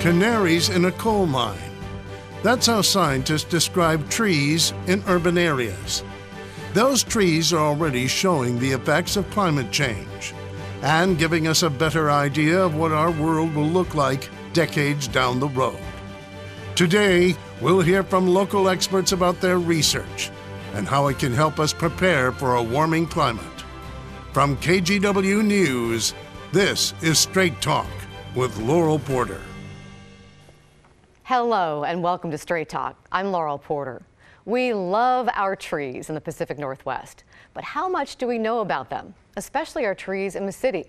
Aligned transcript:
Canaries 0.00 0.68
in 0.68 0.84
a 0.84 0.92
coal 0.92 1.26
mine. 1.26 1.58
That's 2.44 2.66
how 2.66 2.82
scientists 2.82 3.42
describe 3.42 4.08
trees 4.08 4.72
in 4.86 5.02
urban 5.08 5.36
areas. 5.36 6.04
Those 6.72 7.02
trees 7.02 7.52
are 7.52 7.58
already 7.58 8.06
showing 8.06 8.60
the 8.60 8.70
effects 8.70 9.16
of 9.16 9.28
climate 9.30 9.72
change 9.72 10.34
and 10.82 11.18
giving 11.18 11.48
us 11.48 11.64
a 11.64 11.68
better 11.68 12.12
idea 12.12 12.62
of 12.62 12.76
what 12.76 12.92
our 12.92 13.10
world 13.10 13.52
will 13.56 13.66
look 13.66 13.96
like 13.96 14.30
decades 14.52 15.08
down 15.08 15.40
the 15.40 15.48
road. 15.48 15.80
Today, 16.76 17.34
we'll 17.60 17.80
hear 17.80 18.04
from 18.04 18.28
local 18.28 18.68
experts 18.68 19.10
about 19.10 19.40
their 19.40 19.58
research 19.58 20.30
and 20.74 20.86
how 20.86 21.08
it 21.08 21.18
can 21.18 21.32
help 21.32 21.58
us 21.58 21.72
prepare 21.72 22.30
for 22.30 22.54
a 22.54 22.62
warming 22.62 23.08
climate. 23.08 23.64
From 24.32 24.56
KGW 24.58 25.44
News, 25.44 26.14
this 26.52 26.94
is 27.02 27.18
Straight 27.18 27.60
Talk 27.60 27.90
with 28.36 28.56
Laurel 28.58 29.00
Porter. 29.00 29.42
Hello 31.28 31.84
and 31.84 32.02
welcome 32.02 32.30
to 32.30 32.38
Straight 32.38 32.70
Talk. 32.70 33.06
I'm 33.12 33.32
Laurel 33.32 33.58
Porter. 33.58 34.00
We 34.46 34.72
love 34.72 35.28
our 35.34 35.54
trees 35.54 36.08
in 36.08 36.14
the 36.14 36.22
Pacific 36.22 36.58
Northwest, 36.58 37.24
but 37.52 37.62
how 37.62 37.86
much 37.86 38.16
do 38.16 38.26
we 38.26 38.38
know 38.38 38.60
about 38.60 38.88
them, 38.88 39.12
especially 39.36 39.84
our 39.84 39.94
trees 39.94 40.36
in 40.36 40.46
the 40.46 40.52
city? 40.52 40.86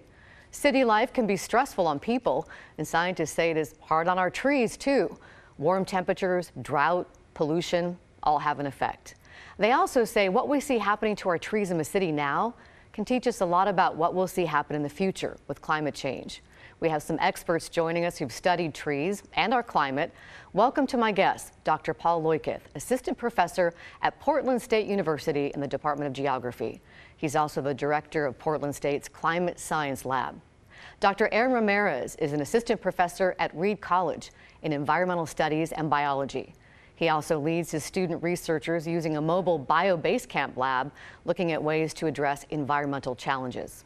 City 0.52 0.85
life 0.85 1.11
can 1.11 1.27
be 1.27 1.35
stressful 1.35 1.85
on 1.85 1.99
people, 1.99 2.47
and 2.77 2.88
scientists 2.88 3.31
say 3.31 3.52
it 3.52 3.57
is 3.57 3.75
hard 3.81 4.07
on 4.07 4.17
our 4.17 4.30
trees 4.30 4.77
too. 4.77 5.17
Warm 5.57 5.83
temperatures, 5.83 6.53
drought, 6.61 7.09
pollution 7.33 7.97
all 8.23 8.39
have 8.39 8.61
an 8.61 8.66
effect. 8.66 9.16
They 9.58 9.73
also 9.73 10.05
say 10.05 10.30
what 10.30 10.47
we 10.47 10.61
see 10.61 10.77
happening 10.77 11.17
to 11.17 11.27
our 11.27 11.38
trees 11.38 11.69
in 11.69 11.77
the 11.77 11.83
city 11.83 12.13
now 12.13 12.53
can 12.94 13.03
teach 13.03 13.27
us 13.27 13.41
a 13.41 13.45
lot 13.45 13.67
about 13.67 13.97
what 13.97 14.16
we'll 14.16 14.25
see 14.25 14.45
happen 14.45 14.77
in 14.77 14.83
the 14.83 14.89
future 14.89 15.35
with 15.49 15.61
climate 15.61 15.95
change. 15.95 16.41
We 16.81 16.88
have 16.88 17.03
some 17.03 17.17
experts 17.19 17.67
joining 17.67 18.05
us 18.05 18.17
who've 18.17 18.31
studied 18.31 18.73
trees 18.73 19.23
and 19.33 19.53
our 19.53 19.63
climate. 19.63 20.13
Welcome 20.53 20.88
to 20.88 20.97
my 20.97 21.11
guest, 21.11 21.52
Dr. 21.66 21.94
Paul 21.94 22.23
Loikith, 22.23 22.61
assistant 22.73 23.17
professor 23.17 23.73
at 24.02 24.17
Portland 24.22 24.61
State 24.61 24.88
University 24.88 25.52
in 25.53 25.59
the 25.59 25.67
Department 25.67 26.07
of 26.07 26.13
Geography. 26.13 26.80
He's 27.17 27.35
also 27.35 27.61
the 27.61 27.73
director 27.73 28.25
of 28.25 28.39
Portland 28.39 28.73
State's 28.73 29.09
Climate 29.09 29.59
Science 29.59 30.05
Lab. 30.05 30.39
Dr. 31.02 31.27
Aaron 31.33 31.52
Ramirez 31.52 32.16
is 32.16 32.31
an 32.31 32.39
assistant 32.39 32.80
professor 32.80 33.35
at 33.39 33.53
Reed 33.53 33.81
College 33.81 34.31
in 34.61 34.72
environmental 34.72 35.25
studies 35.25 35.73
and 35.73 35.89
biology. 35.89 36.55
He 36.95 37.09
also 37.09 37.41
leads 37.41 37.72
his 37.72 37.83
student 37.83 38.23
researchers 38.23 38.88
using 38.88 39.17
a 39.17 39.22
mobile 39.22 39.59
bio-basecamp 39.59 40.55
lab 40.55 40.94
looking 41.25 41.52
at 41.52 41.61
ways 41.61 41.94
to 41.95 42.07
address 42.07 42.45
environmental 42.52 43.17
challenges. 43.17 43.83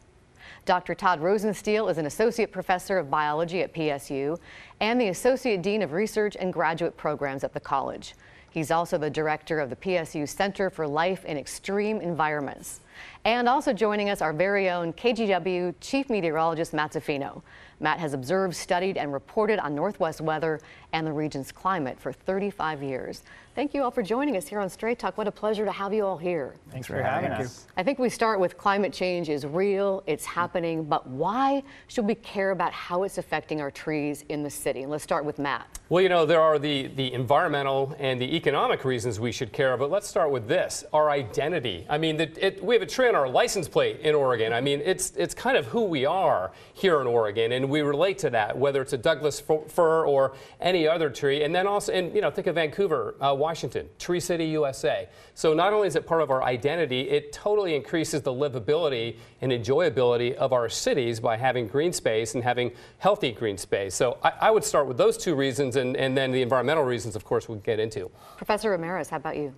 Dr. 0.64 0.94
Todd 0.94 1.20
Rosenstiel 1.20 1.90
is 1.90 1.98
an 1.98 2.06
associate 2.06 2.52
professor 2.52 2.98
of 2.98 3.10
biology 3.10 3.62
at 3.62 3.74
PSU 3.74 4.38
and 4.80 5.00
the 5.00 5.08
associate 5.08 5.62
dean 5.62 5.82
of 5.82 5.92
research 5.92 6.36
and 6.38 6.52
graduate 6.52 6.96
programs 6.96 7.44
at 7.44 7.52
the 7.52 7.60
college. 7.60 8.14
He's 8.54 8.70
also 8.70 8.98
the 8.98 9.10
director 9.10 9.58
of 9.58 9.68
the 9.68 9.74
PSU 9.74 10.28
Center 10.28 10.70
for 10.70 10.86
Life 10.86 11.24
in 11.24 11.36
Extreme 11.36 12.00
Environments. 12.00 12.82
And 13.24 13.48
also 13.48 13.72
joining 13.72 14.10
us, 14.10 14.22
our 14.22 14.32
very 14.32 14.70
own 14.70 14.92
KGW 14.92 15.74
Chief 15.80 16.08
Meteorologist 16.08 16.72
Matt 16.72 16.92
Zaffino. 16.92 17.42
Matt 17.80 17.98
has 17.98 18.14
observed, 18.14 18.54
studied, 18.54 18.96
and 18.96 19.12
reported 19.12 19.58
on 19.58 19.74
Northwest 19.74 20.20
weather 20.20 20.60
and 20.92 21.04
the 21.04 21.12
region's 21.12 21.50
climate 21.50 21.98
for 21.98 22.12
35 22.12 22.80
years. 22.80 23.24
Thank 23.54 23.72
you 23.72 23.84
all 23.84 23.92
for 23.92 24.02
joining 24.02 24.36
us 24.36 24.48
here 24.48 24.58
on 24.58 24.68
Straight 24.68 24.98
Talk. 24.98 25.16
What 25.16 25.28
a 25.28 25.30
pleasure 25.30 25.64
to 25.64 25.70
have 25.70 25.94
you 25.94 26.04
all 26.04 26.18
here. 26.18 26.56
Thanks, 26.72 26.88
for, 26.88 27.00
having 27.00 27.30
us. 27.30 27.68
I 27.76 27.84
think 27.84 28.00
we 28.00 28.08
start 28.08 28.40
with 28.40 28.58
climate 28.58 28.92
change 28.92 29.28
is 29.28 29.46
real, 29.46 30.02
it's 30.08 30.24
happening, 30.24 30.82
but 30.82 31.06
why 31.06 31.62
should 31.86 32.04
we 32.04 32.16
care 32.16 32.50
about 32.50 32.72
how 32.72 33.04
it's 33.04 33.16
affecting 33.16 33.60
our 33.60 33.70
trees 33.70 34.24
in 34.28 34.42
the 34.42 34.50
city? 34.50 34.82
And 34.82 34.90
let's 34.90 35.04
start 35.04 35.24
with 35.24 35.38
Matt. 35.38 35.78
Well, 35.88 36.02
you 36.02 36.08
know, 36.08 36.26
there 36.26 36.40
are 36.40 36.58
the, 36.58 36.88
the 36.88 37.12
environmental 37.12 37.94
and 38.00 38.20
the 38.20 38.34
economic 38.34 38.84
reasons 38.84 39.20
we 39.20 39.30
should 39.30 39.52
care, 39.52 39.76
but 39.76 39.88
let's 39.88 40.08
start 40.08 40.32
with 40.32 40.48
this, 40.48 40.82
our 40.92 41.10
identity. 41.10 41.86
I 41.88 41.96
mean, 41.96 42.16
the, 42.16 42.44
it, 42.44 42.64
we 42.64 42.74
have 42.74 42.82
a 42.82 42.86
tree 42.86 43.06
on 43.06 43.14
our 43.14 43.28
license 43.28 43.68
plate 43.68 44.00
in 44.00 44.16
Oregon. 44.16 44.52
I 44.52 44.60
mean, 44.60 44.82
it's, 44.84 45.12
it's 45.12 45.32
kind 45.34 45.56
of 45.56 45.66
who 45.66 45.84
we 45.84 46.04
are 46.04 46.50
here 46.72 47.00
in 47.00 47.06
Oregon, 47.06 47.52
and 47.52 47.70
we 47.70 47.82
relate 47.82 48.18
to 48.18 48.30
that, 48.30 48.58
whether 48.58 48.82
it's 48.82 48.94
a 48.94 48.98
Douglas 48.98 49.38
fir 49.38 50.06
or 50.06 50.34
any 50.60 50.88
other 50.88 51.08
tree. 51.08 51.44
And 51.44 51.54
then 51.54 51.68
also, 51.68 51.92
and 51.92 52.12
you 52.12 52.20
know, 52.20 52.32
think 52.32 52.48
of 52.48 52.56
Vancouver, 52.56 53.14
uh, 53.20 53.43
Washington, 53.44 53.86
Tree 53.98 54.20
City, 54.20 54.46
USA. 54.46 55.06
So 55.34 55.52
not 55.52 55.74
only 55.74 55.86
is 55.86 55.96
it 55.96 56.06
part 56.06 56.22
of 56.22 56.30
our 56.30 56.42
identity, 56.42 57.10
it 57.10 57.30
totally 57.30 57.76
increases 57.76 58.22
the 58.22 58.32
livability 58.32 59.16
and 59.42 59.52
enjoyability 59.52 60.32
of 60.36 60.54
our 60.54 60.70
cities 60.70 61.20
by 61.20 61.36
having 61.36 61.68
green 61.68 61.92
space 61.92 62.34
and 62.34 62.42
having 62.42 62.72
healthy 63.00 63.32
green 63.32 63.58
space. 63.58 63.94
So 63.94 64.16
I, 64.24 64.32
I 64.40 64.50
would 64.50 64.64
start 64.64 64.86
with 64.86 64.96
those 64.96 65.18
two 65.18 65.34
reasons, 65.34 65.76
and, 65.76 65.94
and 65.94 66.16
then 66.16 66.32
the 66.32 66.40
environmental 66.40 66.84
reasons, 66.84 67.16
of 67.16 67.24
course, 67.26 67.46
we'll 67.46 67.58
get 67.58 67.78
into. 67.78 68.10
Professor 68.38 68.70
Ramirez, 68.70 69.10
how 69.10 69.18
about 69.18 69.36
you? 69.36 69.52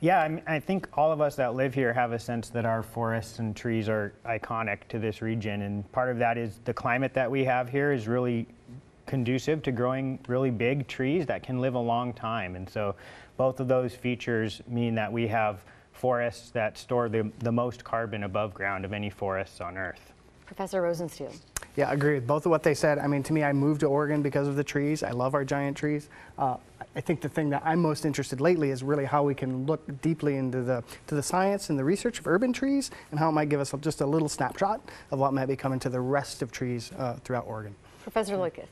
Yeah, 0.00 0.22
I, 0.22 0.28
mean, 0.28 0.42
I, 0.46 0.58
think 0.58 0.88
all 0.94 1.12
of 1.12 1.20
us 1.20 1.36
that 1.36 1.54
live 1.54 1.74
here 1.74 1.92
have 1.92 2.12
a 2.12 2.18
sense 2.18 2.48
that 2.48 2.64
our 2.64 2.82
forests 2.82 3.40
and 3.40 3.54
trees 3.54 3.90
are 3.90 4.14
iconic 4.24 4.88
to 4.88 4.98
this 4.98 5.20
region, 5.20 5.60
and 5.60 5.92
part 5.92 6.08
of 6.08 6.16
that 6.16 6.38
is 6.38 6.60
the 6.64 6.72
climate 6.72 7.12
that 7.12 7.30
we 7.30 7.44
have 7.44 7.68
here 7.68 7.92
is 7.92 8.08
really 8.08 8.46
conducive 9.10 9.60
to 9.64 9.72
growing 9.72 10.20
really 10.28 10.50
big 10.50 10.86
trees 10.86 11.26
that 11.26 11.42
can 11.42 11.60
live 11.60 11.74
a 11.74 11.80
long 11.80 12.12
time. 12.12 12.54
And 12.54 12.70
so 12.70 12.94
both 13.36 13.58
of 13.58 13.66
those 13.66 13.92
features 13.92 14.62
mean 14.68 14.94
that 14.94 15.12
we 15.12 15.26
have 15.26 15.64
forests 15.92 16.50
that 16.50 16.78
store 16.78 17.08
the, 17.08 17.28
the 17.40 17.50
most 17.50 17.82
carbon 17.82 18.22
above 18.22 18.54
ground 18.54 18.84
of 18.84 18.92
any 18.92 19.10
forests 19.10 19.60
on 19.60 19.76
Earth. 19.76 20.12
Professor 20.46 20.80
Rosenstiel. 20.80 21.36
Yeah, 21.76 21.90
I 21.90 21.94
agree 21.94 22.14
with 22.14 22.26
both 22.26 22.46
of 22.46 22.50
what 22.50 22.62
they 22.62 22.74
said. 22.74 22.98
I 22.98 23.08
mean, 23.08 23.24
to 23.24 23.32
me, 23.32 23.42
I 23.42 23.52
moved 23.52 23.80
to 23.80 23.86
Oregon 23.86 24.22
because 24.22 24.46
of 24.46 24.54
the 24.54 24.64
trees. 24.64 25.02
I 25.02 25.10
love 25.10 25.34
our 25.34 25.44
giant 25.44 25.76
trees. 25.76 26.08
Uh, 26.38 26.56
I 26.94 27.00
think 27.00 27.20
the 27.20 27.28
thing 27.28 27.50
that 27.50 27.62
I'm 27.64 27.80
most 27.80 28.04
interested 28.04 28.40
lately 28.40 28.70
is 28.70 28.82
really 28.84 29.04
how 29.04 29.24
we 29.24 29.34
can 29.34 29.66
look 29.66 29.82
deeply 30.02 30.36
into 30.36 30.62
the 30.62 30.82
to 31.06 31.14
the 31.14 31.22
science 31.22 31.70
and 31.70 31.78
the 31.78 31.84
research 31.84 32.18
of 32.18 32.26
urban 32.26 32.52
trees 32.52 32.90
and 33.10 33.18
how 33.18 33.28
it 33.28 33.32
might 33.32 33.48
give 33.48 33.60
us 33.60 33.72
just 33.80 34.00
a 34.00 34.06
little 34.06 34.28
snapshot 34.28 34.80
of 35.10 35.18
what 35.18 35.32
might 35.32 35.46
be 35.46 35.56
coming 35.56 35.78
to 35.80 35.88
the 35.88 36.00
rest 36.00 36.42
of 36.42 36.50
trees 36.50 36.90
uh, 36.98 37.14
throughout 37.24 37.46
Oregon. 37.46 37.74
Professor 38.02 38.36
Loikith. 38.36 38.66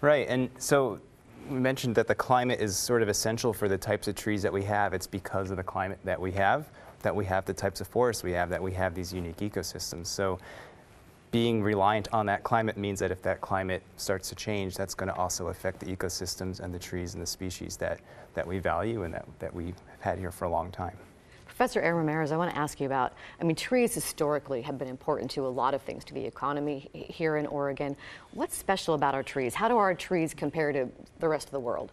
Right, 0.00 0.26
and 0.28 0.50
so 0.58 1.00
we 1.48 1.58
mentioned 1.58 1.94
that 1.94 2.06
the 2.06 2.14
climate 2.14 2.60
is 2.60 2.76
sort 2.76 3.02
of 3.02 3.08
essential 3.08 3.52
for 3.52 3.68
the 3.68 3.78
types 3.78 4.08
of 4.08 4.14
trees 4.14 4.42
that 4.42 4.52
we 4.52 4.62
have. 4.64 4.92
It's 4.92 5.06
because 5.06 5.50
of 5.50 5.56
the 5.56 5.62
climate 5.62 5.98
that 6.04 6.20
we 6.20 6.32
have 6.32 6.68
that 7.06 7.14
we 7.14 7.24
have 7.24 7.44
the 7.44 7.54
types 7.54 7.80
of 7.80 7.86
forests 7.86 8.24
we 8.24 8.32
have, 8.32 8.48
that 8.48 8.60
we 8.60 8.72
have 8.72 8.92
these 8.92 9.12
unique 9.12 9.36
ecosystems. 9.36 10.08
So 10.08 10.40
being 11.30 11.62
reliant 11.62 12.08
on 12.12 12.26
that 12.26 12.42
climate 12.42 12.76
means 12.76 12.98
that 12.98 13.12
if 13.12 13.22
that 13.22 13.40
climate 13.40 13.82
starts 13.96 14.28
to 14.30 14.34
change, 14.34 14.74
that's 14.74 14.94
going 14.94 15.08
to 15.08 15.14
also 15.14 15.46
affect 15.46 15.78
the 15.78 15.86
ecosystems 15.86 16.58
and 16.58 16.74
the 16.74 16.78
trees 16.80 17.14
and 17.14 17.22
the 17.22 17.26
species 17.26 17.76
that, 17.76 18.00
that 18.34 18.44
we 18.44 18.58
value 18.58 19.04
and 19.04 19.14
that, 19.14 19.24
that 19.38 19.54
we've 19.54 19.76
had 20.00 20.18
here 20.18 20.32
for 20.32 20.46
a 20.46 20.50
long 20.50 20.72
time. 20.72 20.96
Professor 21.56 21.80
Aaron 21.80 21.96
Ramirez, 21.96 22.32
I 22.32 22.36
want 22.36 22.50
to 22.50 22.58
ask 22.58 22.80
you 22.80 22.86
about, 22.86 23.14
I 23.40 23.44
mean, 23.44 23.56
trees 23.56 23.94
historically 23.94 24.60
have 24.60 24.76
been 24.76 24.88
important 24.88 25.30
to 25.30 25.46
a 25.46 25.48
lot 25.48 25.72
of 25.72 25.80
things, 25.80 26.04
to 26.04 26.12
the 26.12 26.22
economy 26.22 26.90
here 26.92 27.38
in 27.38 27.46
Oregon. 27.46 27.96
What's 28.32 28.54
special 28.54 28.92
about 28.92 29.14
our 29.14 29.22
trees? 29.22 29.54
How 29.54 29.66
do 29.66 29.78
our 29.78 29.94
trees 29.94 30.34
compare 30.34 30.70
to 30.72 30.86
the 31.18 31.28
rest 31.28 31.46
of 31.46 31.52
the 31.52 31.60
world? 31.60 31.92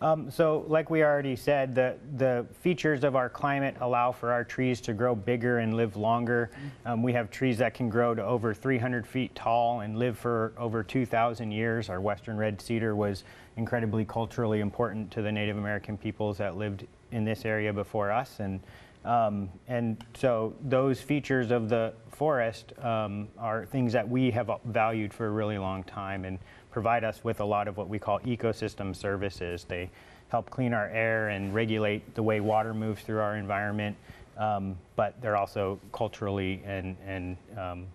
Um, 0.00 0.30
so 0.30 0.64
like 0.68 0.90
we 0.90 1.02
already 1.02 1.34
said, 1.34 1.74
the, 1.74 1.96
the 2.18 2.46
features 2.60 3.02
of 3.02 3.16
our 3.16 3.28
climate 3.28 3.74
allow 3.80 4.12
for 4.12 4.30
our 4.30 4.44
trees 4.44 4.80
to 4.82 4.92
grow 4.92 5.16
bigger 5.16 5.58
and 5.58 5.74
live 5.74 5.96
longer. 5.96 6.52
Um, 6.86 7.02
we 7.02 7.12
have 7.14 7.32
trees 7.32 7.58
that 7.58 7.74
can 7.74 7.88
grow 7.88 8.14
to 8.14 8.22
over 8.22 8.54
300 8.54 9.04
feet 9.04 9.34
tall 9.34 9.80
and 9.80 9.98
live 9.98 10.16
for 10.16 10.52
over 10.56 10.84
2,000 10.84 11.50
years. 11.50 11.88
Our 11.88 12.00
western 12.00 12.36
red 12.36 12.60
cedar 12.60 12.94
was 12.94 13.24
incredibly 13.56 14.04
culturally 14.04 14.60
important 14.60 15.10
to 15.10 15.22
the 15.22 15.32
Native 15.32 15.58
American 15.58 15.98
peoples 15.98 16.38
that 16.38 16.56
lived 16.56 16.86
in 17.12 17.24
this 17.24 17.44
area 17.44 17.72
before 17.72 18.10
us. 18.10 18.40
And, 18.40 18.60
um, 19.04 19.48
and 19.68 20.04
so 20.14 20.54
those 20.62 21.00
features 21.00 21.50
of 21.50 21.68
the 21.68 21.92
forest 22.10 22.72
um, 22.78 23.28
are 23.38 23.66
things 23.66 23.92
that 23.92 24.08
we 24.08 24.30
have 24.30 24.50
valued 24.66 25.12
for 25.12 25.26
a 25.26 25.30
really 25.30 25.58
long 25.58 25.84
time 25.84 26.24
and 26.24 26.38
provide 26.70 27.04
us 27.04 27.22
with 27.24 27.40
a 27.40 27.44
lot 27.44 27.68
of 27.68 27.76
what 27.76 27.88
we 27.88 27.98
call 27.98 28.20
ecosystem 28.20 28.94
services. 28.94 29.64
They 29.64 29.90
help 30.28 30.48
clean 30.50 30.72
our 30.72 30.88
air 30.88 31.28
and 31.28 31.52
regulate 31.54 32.14
the 32.14 32.22
way 32.22 32.40
water 32.40 32.72
moves 32.72 33.02
through 33.02 33.20
our 33.20 33.36
environment, 33.36 33.96
um, 34.38 34.76
but 34.96 35.20
they're 35.20 35.36
also 35.36 35.78
culturally 35.92 36.62
and, 36.64 36.96
and 37.06 37.36
um, 37.58 37.86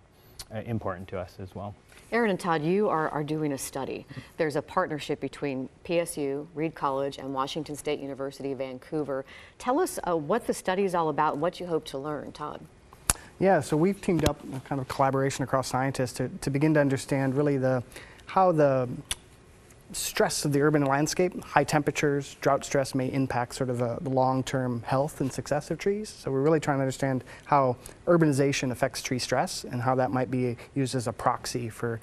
important 0.50 1.08
to 1.08 1.18
us 1.18 1.36
as 1.40 1.54
well. 1.54 1.74
Aaron 2.10 2.30
and 2.30 2.40
Todd, 2.40 2.62
you 2.62 2.88
are, 2.88 3.10
are 3.10 3.22
doing 3.22 3.52
a 3.52 3.58
study. 3.58 4.06
There's 4.38 4.56
a 4.56 4.62
partnership 4.62 5.20
between 5.20 5.68
PSU, 5.84 6.46
Reed 6.54 6.74
College, 6.74 7.18
and 7.18 7.34
Washington 7.34 7.76
State 7.76 8.00
University, 8.00 8.54
Vancouver. 8.54 9.26
Tell 9.58 9.78
us 9.78 9.98
uh, 10.08 10.16
what 10.16 10.46
the 10.46 10.54
study 10.54 10.84
is 10.84 10.94
all 10.94 11.10
about, 11.10 11.36
what 11.36 11.60
you 11.60 11.66
hope 11.66 11.84
to 11.86 11.98
learn, 11.98 12.32
Todd. 12.32 12.60
Yeah, 13.38 13.60
so 13.60 13.76
we've 13.76 14.00
teamed 14.00 14.24
up, 14.24 14.40
kind 14.64 14.80
of 14.80 14.88
collaboration 14.88 15.44
across 15.44 15.68
scientists 15.68 16.14
to, 16.14 16.28
to 16.28 16.50
begin 16.50 16.74
to 16.74 16.80
understand 16.80 17.36
really 17.36 17.56
the 17.56 17.82
how 18.26 18.52
the 18.52 18.88
stress 19.92 20.44
of 20.44 20.52
the 20.52 20.60
urban 20.60 20.84
landscape, 20.84 21.42
high 21.42 21.64
temperatures, 21.64 22.36
drought 22.40 22.64
stress 22.64 22.94
may 22.94 23.10
impact 23.12 23.54
sort 23.54 23.70
of 23.70 23.78
the, 23.78 23.98
the 24.00 24.10
long-term 24.10 24.82
health 24.82 25.20
and 25.20 25.32
success 25.32 25.70
of 25.70 25.78
trees. 25.78 26.08
So 26.08 26.30
we're 26.30 26.42
really 26.42 26.60
trying 26.60 26.78
to 26.78 26.82
understand 26.82 27.24
how 27.46 27.76
urbanization 28.06 28.70
affects 28.70 29.02
tree 29.02 29.18
stress 29.18 29.64
and 29.64 29.80
how 29.80 29.94
that 29.96 30.10
might 30.10 30.30
be 30.30 30.56
used 30.74 30.94
as 30.94 31.06
a 31.06 31.12
proxy 31.12 31.68
for 31.68 32.00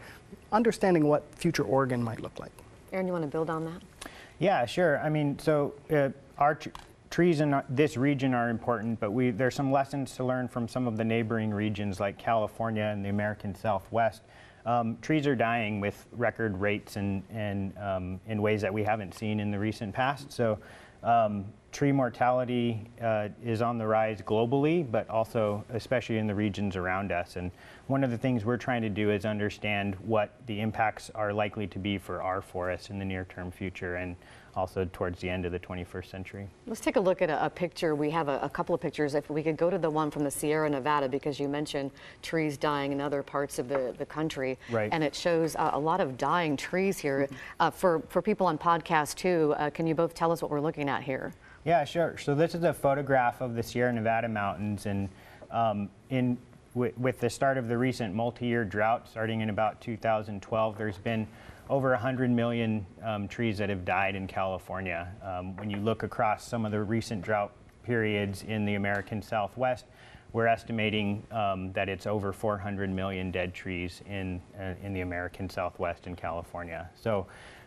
understanding 0.52 1.08
what 1.08 1.24
future 1.36 1.64
Oregon 1.64 2.02
might 2.04 2.22
look 2.22 2.40
like. 2.40 2.52
Aaron, 2.92 3.08
you 3.08 3.14
want 3.14 3.24
to 3.24 3.30
build 3.30 3.50
on 3.50 3.66
that? 3.66 4.10
Yeah, 4.40 4.66
sure. 4.66 5.00
I 5.00 5.10
mean, 5.10 5.38
so 5.40 5.74
uh, 5.92 6.10
our 6.38 6.56
tr- 6.56 6.70
trees 7.10 7.40
in 7.40 7.62
this 7.70 7.98
region 7.98 8.34
are 8.34 8.50
important, 8.50 9.00
but 9.00 9.12
we 9.12 9.32
there's 9.32 9.56
some 9.56 9.72
lessons 9.72 10.16
to 10.16 10.24
learn 10.24 10.48
from 10.48 10.68
some 10.68 10.88
of 10.88 10.98
the 10.98 11.04
neighboring 11.04 11.54
regions 11.54 12.00
like 12.00 12.18
California 12.18 12.84
and 12.84 13.04
the 13.04 13.10
American 13.10 13.56
Southwest. 13.56 14.22
Um, 14.66 14.98
trees 15.02 15.28
are 15.28 15.36
dying 15.36 15.80
with 15.80 16.08
record 16.12 16.58
rates 16.58 16.96
and, 16.96 17.22
and 17.30 17.78
um, 17.78 18.20
in 18.28 18.42
ways 18.42 18.62
that 18.62 18.74
we 18.74 18.84
haven't 18.84 19.14
seen 19.14 19.40
in 19.40 19.52
the 19.52 19.60
recent 19.60 19.94
past. 19.94 20.32
So 20.32 20.58
um, 21.04 21.46
tree 21.72 21.92
mortality 21.92 22.90
uh, 23.02 23.28
is 23.44 23.62
on 23.62 23.78
the 23.78 23.86
rise 23.86 24.22
globally, 24.22 24.90
but 24.90 25.08
also 25.08 25.64
especially 25.74 26.18
in 26.18 26.26
the 26.26 26.34
regions 26.34 26.76
around 26.76 27.12
us. 27.12 27.36
And 27.36 27.52
one 27.88 28.04
of 28.04 28.10
the 28.10 28.18
things 28.18 28.44
we're 28.44 28.58
trying 28.58 28.82
to 28.82 28.90
do 28.90 29.12
is 29.12 29.24
understand 29.24 29.96
what 29.96 30.34
the 30.48 30.60
impacts 30.62 31.12
are 31.14 31.32
likely 31.32 31.68
to 31.68 31.78
be 31.78 32.00
for 32.00 32.24
our 32.24 32.42
forests 32.42 32.90
in 32.90 32.98
the 32.98 33.06
near-term 33.06 33.52
future 33.52 33.98
and 33.98 34.16
also 34.56 34.88
towards 34.94 35.20
the 35.20 35.30
end 35.30 35.46
of 35.46 35.52
the 35.52 35.60
21st 35.60 36.10
century. 36.10 36.48
Let's 36.66 36.80
take 36.80 36.96
a 36.96 37.00
look 37.00 37.22
at 37.22 37.30
a, 37.30 37.46
a 37.46 37.50
picture. 37.50 37.96
We 37.96 38.10
have 38.12 38.30
a, 38.30 38.40
a 38.42 38.50
couple 38.50 38.74
of 38.74 38.82
pictures. 38.82 39.14
If 39.14 39.30
we 39.30 39.44
could 39.44 39.58
go 39.58 39.70
to 39.70 39.78
the 39.78 39.90
one 39.90 40.10
from 40.10 40.24
the 40.24 40.32
Sierra 40.32 40.70
Nevada, 40.70 41.10
because 41.10 41.40
you 41.40 41.48
mentioned 41.48 41.92
trees 42.22 42.58
dying 42.58 42.92
in 42.92 43.02
other 43.02 43.22
parts 43.22 43.60
of 43.60 43.68
the, 43.68 43.94
the 43.98 44.06
country. 44.06 44.58
Right. 44.70 44.90
And 44.92 45.04
it 45.04 45.14
shows 45.14 45.56
uh, 45.56 45.72
a 45.74 45.80
lot 45.80 46.00
of 46.00 46.18
dying 46.18 46.56
trees 46.56 46.98
here. 46.98 47.28
Uh, 47.60 47.70
for, 47.70 48.02
for 48.10 48.22
people 48.22 48.48
on 48.48 48.58
podcast 48.58 49.16
too, 49.16 49.54
uh, 49.58 49.70
can 49.70 49.88
you 49.88 49.96
both 49.96 50.14
tell 50.14 50.32
us 50.32 50.42
what 50.42 50.50
we're 50.52 50.62
looking 50.62 50.90
at 50.90 51.04
here? 51.04 51.34
Yeah, 51.66 51.84
sure. 51.84 52.18
So 52.18 52.36
this 52.36 52.54
is 52.56 52.64
a 52.64 52.74
photograph 52.74 53.42
of 53.42 53.56
the 53.56 53.64
Sierra 53.64 53.92
Nevada 53.92 54.30
mountains, 54.30 54.86
and 54.86 55.10
um, 55.50 55.90
in 56.12 56.38
with 56.76 57.20
the 57.22 57.30
start 57.30 57.58
of 57.58 57.70
the 57.70 57.78
recent 57.78 58.14
multi-year 58.14 58.66
drought, 58.66 59.08
starting 59.10 59.42
in 59.42 59.50
about 59.50 59.80
2012, 59.80 60.78
there's 60.78 60.98
been 60.98 61.26
over 61.70 61.92
100 61.92 62.30
million 62.30 62.86
um, 63.02 63.28
trees 63.28 63.58
that 63.58 63.70
have 63.70 63.86
died 63.86 64.14
in 64.16 64.28
California. 64.28 65.08
Um, 65.24 65.56
when 65.56 65.70
you 65.70 65.78
look 65.78 66.04
across 66.04 66.46
some 66.46 66.66
of 66.66 66.72
the 66.72 66.84
recent 66.84 67.22
drought 67.22 67.54
periods 67.84 68.44
in 68.44 68.66
the 68.66 68.76
American 68.76 69.22
Southwest, 69.22 69.86
we're 70.34 70.48
estimating 70.48 71.26
um, 71.32 71.72
that 71.72 71.88
it's 71.88 72.06
over 72.06 72.34
400 72.34 72.90
million 72.90 73.32
dead 73.32 73.54
trees 73.54 74.02
in 74.06 74.42
uh, 74.60 74.74
in 74.84 74.94
the 74.94 75.00
American 75.00 75.50
Southwest 75.50 76.08
in 76.08 76.16
California. 76.16 76.90
So. 76.96 77.26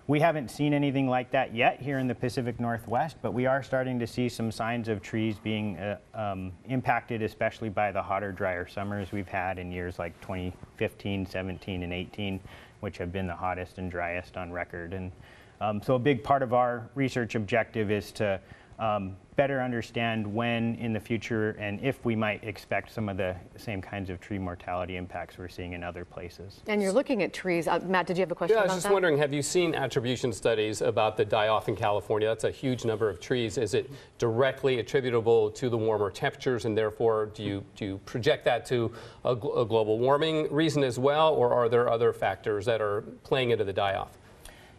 We 0.08 0.20
haven't 0.20 0.50
seen 0.50 0.72
anything 0.72 1.06
like 1.06 1.30
that 1.32 1.54
yet 1.54 1.82
here 1.82 1.98
in 1.98 2.08
the 2.08 2.14
Pacific 2.14 2.58
Northwest, 2.58 3.18
but 3.20 3.34
we 3.34 3.44
are 3.44 3.62
starting 3.62 3.98
to 3.98 4.06
see 4.06 4.30
some 4.30 4.50
signs 4.50 4.88
of 4.88 5.02
trees 5.02 5.36
being 5.38 5.76
uh, 5.76 5.98
um, 6.14 6.50
impacted, 6.64 7.20
especially 7.20 7.68
by 7.68 7.92
the 7.92 8.00
hotter, 8.00 8.32
drier 8.32 8.66
summers 8.66 9.12
we've 9.12 9.28
had 9.28 9.58
in 9.58 9.70
years 9.70 9.98
like 9.98 10.18
2015, 10.22 11.26
17, 11.26 11.82
and 11.82 11.92
18, 11.92 12.40
which 12.80 12.96
have 12.96 13.12
been 13.12 13.26
the 13.26 13.36
hottest 13.36 13.76
and 13.76 13.90
driest 13.90 14.38
on 14.38 14.50
record. 14.50 14.94
And 14.94 15.12
um, 15.60 15.82
so, 15.82 15.96
a 15.96 15.98
big 15.98 16.24
part 16.24 16.42
of 16.42 16.54
our 16.54 16.88
research 16.94 17.34
objective 17.34 17.90
is 17.90 18.10
to 18.12 18.40
um, 18.78 19.16
better 19.36 19.60
understand 19.62 20.26
when 20.26 20.74
in 20.76 20.92
the 20.92 20.98
future 20.98 21.50
and 21.60 21.80
if 21.80 22.04
we 22.04 22.16
might 22.16 22.42
expect 22.42 22.92
some 22.92 23.08
of 23.08 23.16
the 23.16 23.36
same 23.56 23.80
kinds 23.80 24.10
of 24.10 24.20
tree 24.20 24.38
mortality 24.38 24.96
impacts 24.96 25.38
we're 25.38 25.48
seeing 25.48 25.74
in 25.74 25.84
other 25.84 26.04
places. 26.04 26.60
And 26.66 26.82
you're 26.82 26.92
looking 26.92 27.22
at 27.22 27.32
trees. 27.32 27.68
Uh, 27.68 27.78
Matt, 27.86 28.08
did 28.08 28.16
you 28.16 28.22
have 28.22 28.32
a 28.32 28.34
question 28.34 28.56
Yeah, 28.56 28.62
I 28.62 28.64
about 28.64 28.74
was 28.74 28.76
just 28.78 28.88
that? 28.88 28.92
wondering, 28.92 29.16
have 29.18 29.32
you 29.32 29.42
seen 29.42 29.76
attribution 29.76 30.32
studies 30.32 30.80
about 30.80 31.16
the 31.16 31.24
die-off 31.24 31.68
in 31.68 31.76
California? 31.76 32.26
That's 32.26 32.44
a 32.44 32.50
huge 32.50 32.84
number 32.84 33.08
of 33.08 33.20
trees. 33.20 33.58
Is 33.58 33.74
it 33.74 33.90
directly 34.18 34.80
attributable 34.80 35.50
to 35.52 35.68
the 35.68 35.78
warmer 35.78 36.10
temperatures, 36.10 36.64
and 36.64 36.76
therefore 36.76 37.26
do 37.26 37.44
you 37.44 37.64
do 37.76 37.84
you 37.84 37.98
project 38.06 38.44
that 38.46 38.66
to 38.66 38.92
a, 39.24 39.36
gl- 39.36 39.62
a 39.62 39.64
global 39.64 40.00
warming 40.00 40.52
reason 40.52 40.82
as 40.82 40.98
well, 40.98 41.32
or 41.34 41.52
are 41.52 41.68
there 41.68 41.88
other 41.88 42.12
factors 42.12 42.64
that 42.66 42.80
are 42.80 43.02
playing 43.22 43.50
into 43.50 43.64
the 43.64 43.72
die-off? 43.72 44.17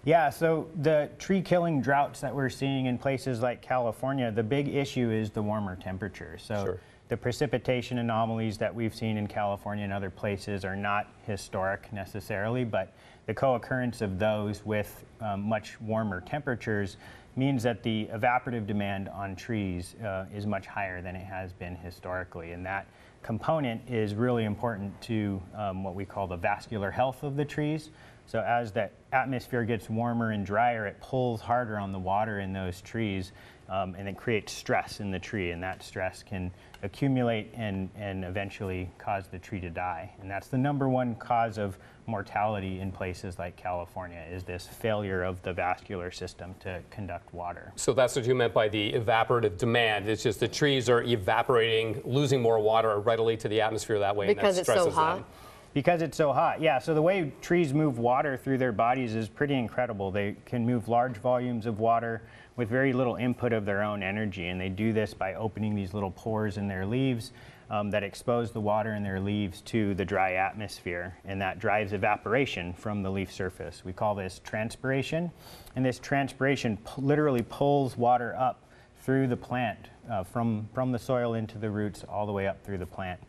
Yeah, 0.06 0.30
so 0.30 0.68
the 0.82 1.10
tree 1.20 1.42
killing 1.42 1.82
droughts 1.82 2.22
that 2.22 2.34
we're 2.34 2.50
seeing 2.50 2.86
in 2.86 2.98
places 2.98 3.42
like 3.42 3.62
California, 3.62 4.32
the 4.32 4.44
big 4.44 4.70
issue 4.70 5.12
is 5.12 5.30
the 5.30 5.42
warmer 5.42 5.76
temperatures. 5.76 6.42
So 6.42 6.64
Sure. 6.64 6.80
the 7.10 7.18
precipitation 7.18 7.98
anomalies 7.98 8.58
that 8.60 8.74
we've 8.74 8.96
seen 8.96 9.18
in 9.18 9.28
California 9.28 9.84
and 9.84 9.92
other 9.92 10.10
places 10.10 10.64
are 10.64 10.76
not 10.76 11.08
historic 11.26 11.92
necessarily, 11.92 12.64
but 12.64 12.94
the 13.26 13.34
co-occurrence 13.34 14.02
of 14.02 14.18
those 14.18 14.66
with 14.66 15.04
um, 15.22 15.42
much 15.44 15.80
warmer 15.82 16.22
temperatures 16.22 16.98
means 17.36 17.62
that 17.64 17.84
the 17.84 18.08
evaporative 18.14 18.66
demand 18.66 19.10
on 19.10 19.36
trees 19.36 19.96
uh, 20.04 20.26
is 20.34 20.46
much 20.48 20.66
higher 20.66 21.02
than 21.02 21.16
it 21.16 21.26
has 21.26 21.54
been 21.54 21.76
historically, 21.76 22.54
and 22.54 22.66
that 22.66 22.88
component 23.22 23.82
is 23.90 24.16
really 24.16 24.46
important 24.46 25.00
to 25.02 25.42
um, 25.56 25.84
what 25.84 25.96
we 25.96 26.06
call 26.06 26.28
the 26.28 26.38
vascular 26.38 26.92
health 26.92 27.24
of 27.24 27.36
the 27.36 27.46
trees. 27.46 27.90
So 28.26 28.42
as 28.42 28.72
the 28.72 28.90
atmosphere 29.12 29.64
gets 29.64 29.90
warmer 29.90 30.32
and 30.32 30.46
drier, 30.46 30.86
it 30.86 31.00
pulls 31.02 31.42
harder 31.42 31.80
on 31.80 31.92
the 31.92 32.00
water 32.00 32.40
in 32.40 32.54
those 32.54 32.82
trees, 32.82 33.32
um, 33.70 33.96
and 33.96 34.08
it 34.08 34.18
creates 34.18 34.52
stress 34.52 35.00
in 35.00 35.12
the 35.12 35.20
tree, 35.20 35.52
and 35.52 35.62
that 35.62 35.84
stress 35.84 36.24
can 36.24 36.52
accumulate 36.82 37.52
and, 37.54 37.90
and 37.96 38.26
eventually 38.26 38.90
cause 38.98 39.28
the 39.28 39.38
tree 39.38 39.60
to 39.60 39.70
die. 39.70 40.12
And 40.22 40.30
that's 40.30 40.48
the 40.48 40.58
number 40.58 40.90
one 40.90 41.16
cause 41.16 41.58
of 41.58 41.78
mortality 42.08 42.80
in 42.80 42.92
places 42.92 43.38
like 43.38 43.56
California 43.56 44.24
is 44.32 44.44
this 44.44 44.66
failure 44.66 45.24
of 45.24 45.42
the 45.44 45.54
vascular 45.54 46.10
system 46.10 46.56
to 46.62 46.82
conduct 46.90 47.32
water. 47.34 47.72
So 47.76 47.94
that's 47.94 48.16
what 48.16 48.26
you 48.26 48.34
meant 48.34 48.54
by 48.54 48.70
the 48.70 48.94
evaporative 48.94 49.58
demand. 49.58 50.10
It's 50.10 50.24
just 50.24 50.40
the 50.40 50.48
trees 50.48 50.90
are 50.90 51.04
evaporating, 51.04 52.02
losing 52.04 52.42
more 52.42 52.60
water 52.60 53.00
readily 53.00 53.38
to 53.38 53.48
the 53.48 53.62
atmosphere 53.62 54.00
that 54.00 54.16
way, 54.16 54.28
Because 54.28 54.58
and 54.58 54.62
it's 54.62 54.68
that 54.68 54.76
so 54.76 54.82
stresses 54.82 54.96
hot? 54.96 55.16
them. 55.18 55.26
Because 55.72 56.02
it's 56.02 56.18
so 56.18 56.34
hot, 56.34 56.62
yeah. 56.62 56.80
So 56.80 56.96
the 56.96 57.02
way 57.02 57.32
trees 57.42 57.76
move 57.76 58.00
water 58.00 58.38
through 58.38 58.58
their 58.58 58.72
bodies 58.72 59.14
is 59.14 59.30
pretty 59.30 59.54
incredible. 59.54 60.10
They 60.10 60.36
can 60.46 60.66
move 60.66 60.88
large 60.88 61.18
volumes 61.18 61.68
of 61.68 61.80
water 61.80 62.24
with 62.60 62.68
very 62.68 62.92
little 62.92 63.16
input 63.16 63.54
of 63.54 63.64
their 63.64 63.82
own 63.82 64.04
energy, 64.04 64.50
and 64.50 64.60
they 64.60 64.68
do 64.68 64.92
this 64.92 65.14
by 65.14 65.34
opening 65.36 65.74
these 65.74 65.94
little 65.94 66.12
pores 66.12 66.58
in 66.58 66.68
their 66.68 66.86
leaves 66.86 67.32
um, 67.70 67.90
that 67.90 68.04
expose 68.04 68.52
the 68.52 68.60
water 68.60 68.96
in 68.96 69.02
their 69.02 69.22
leaves 69.22 69.62
to 69.62 69.96
the 69.96 70.04
dry 70.04 70.34
atmosphere, 70.34 71.16
and 71.24 71.42
that 71.42 71.58
drives 71.58 71.94
evaporation 71.94 72.74
from 72.74 73.02
the 73.02 73.10
leaf 73.10 73.32
surface. 73.32 73.86
We 73.86 73.94
call 73.94 74.14
this 74.14 74.42
transpiration, 74.44 75.32
and 75.78 75.86
this 75.86 76.00
transpiration 76.00 76.78
literally 76.98 77.44
pulls 77.44 77.96
water 77.96 78.36
up 78.38 78.62
through 79.04 79.28
the 79.28 79.38
plant 79.38 79.88
uh, 80.12 80.26
from, 80.26 80.68
from 80.74 80.92
the 80.92 81.00
soil 81.00 81.36
into 81.36 81.58
the 81.58 81.70
roots 81.70 82.04
all 82.10 82.26
the 82.26 82.34
way 82.34 82.46
up 82.46 82.62
through 82.66 82.80
the 82.80 82.86
plant. 82.86 83.22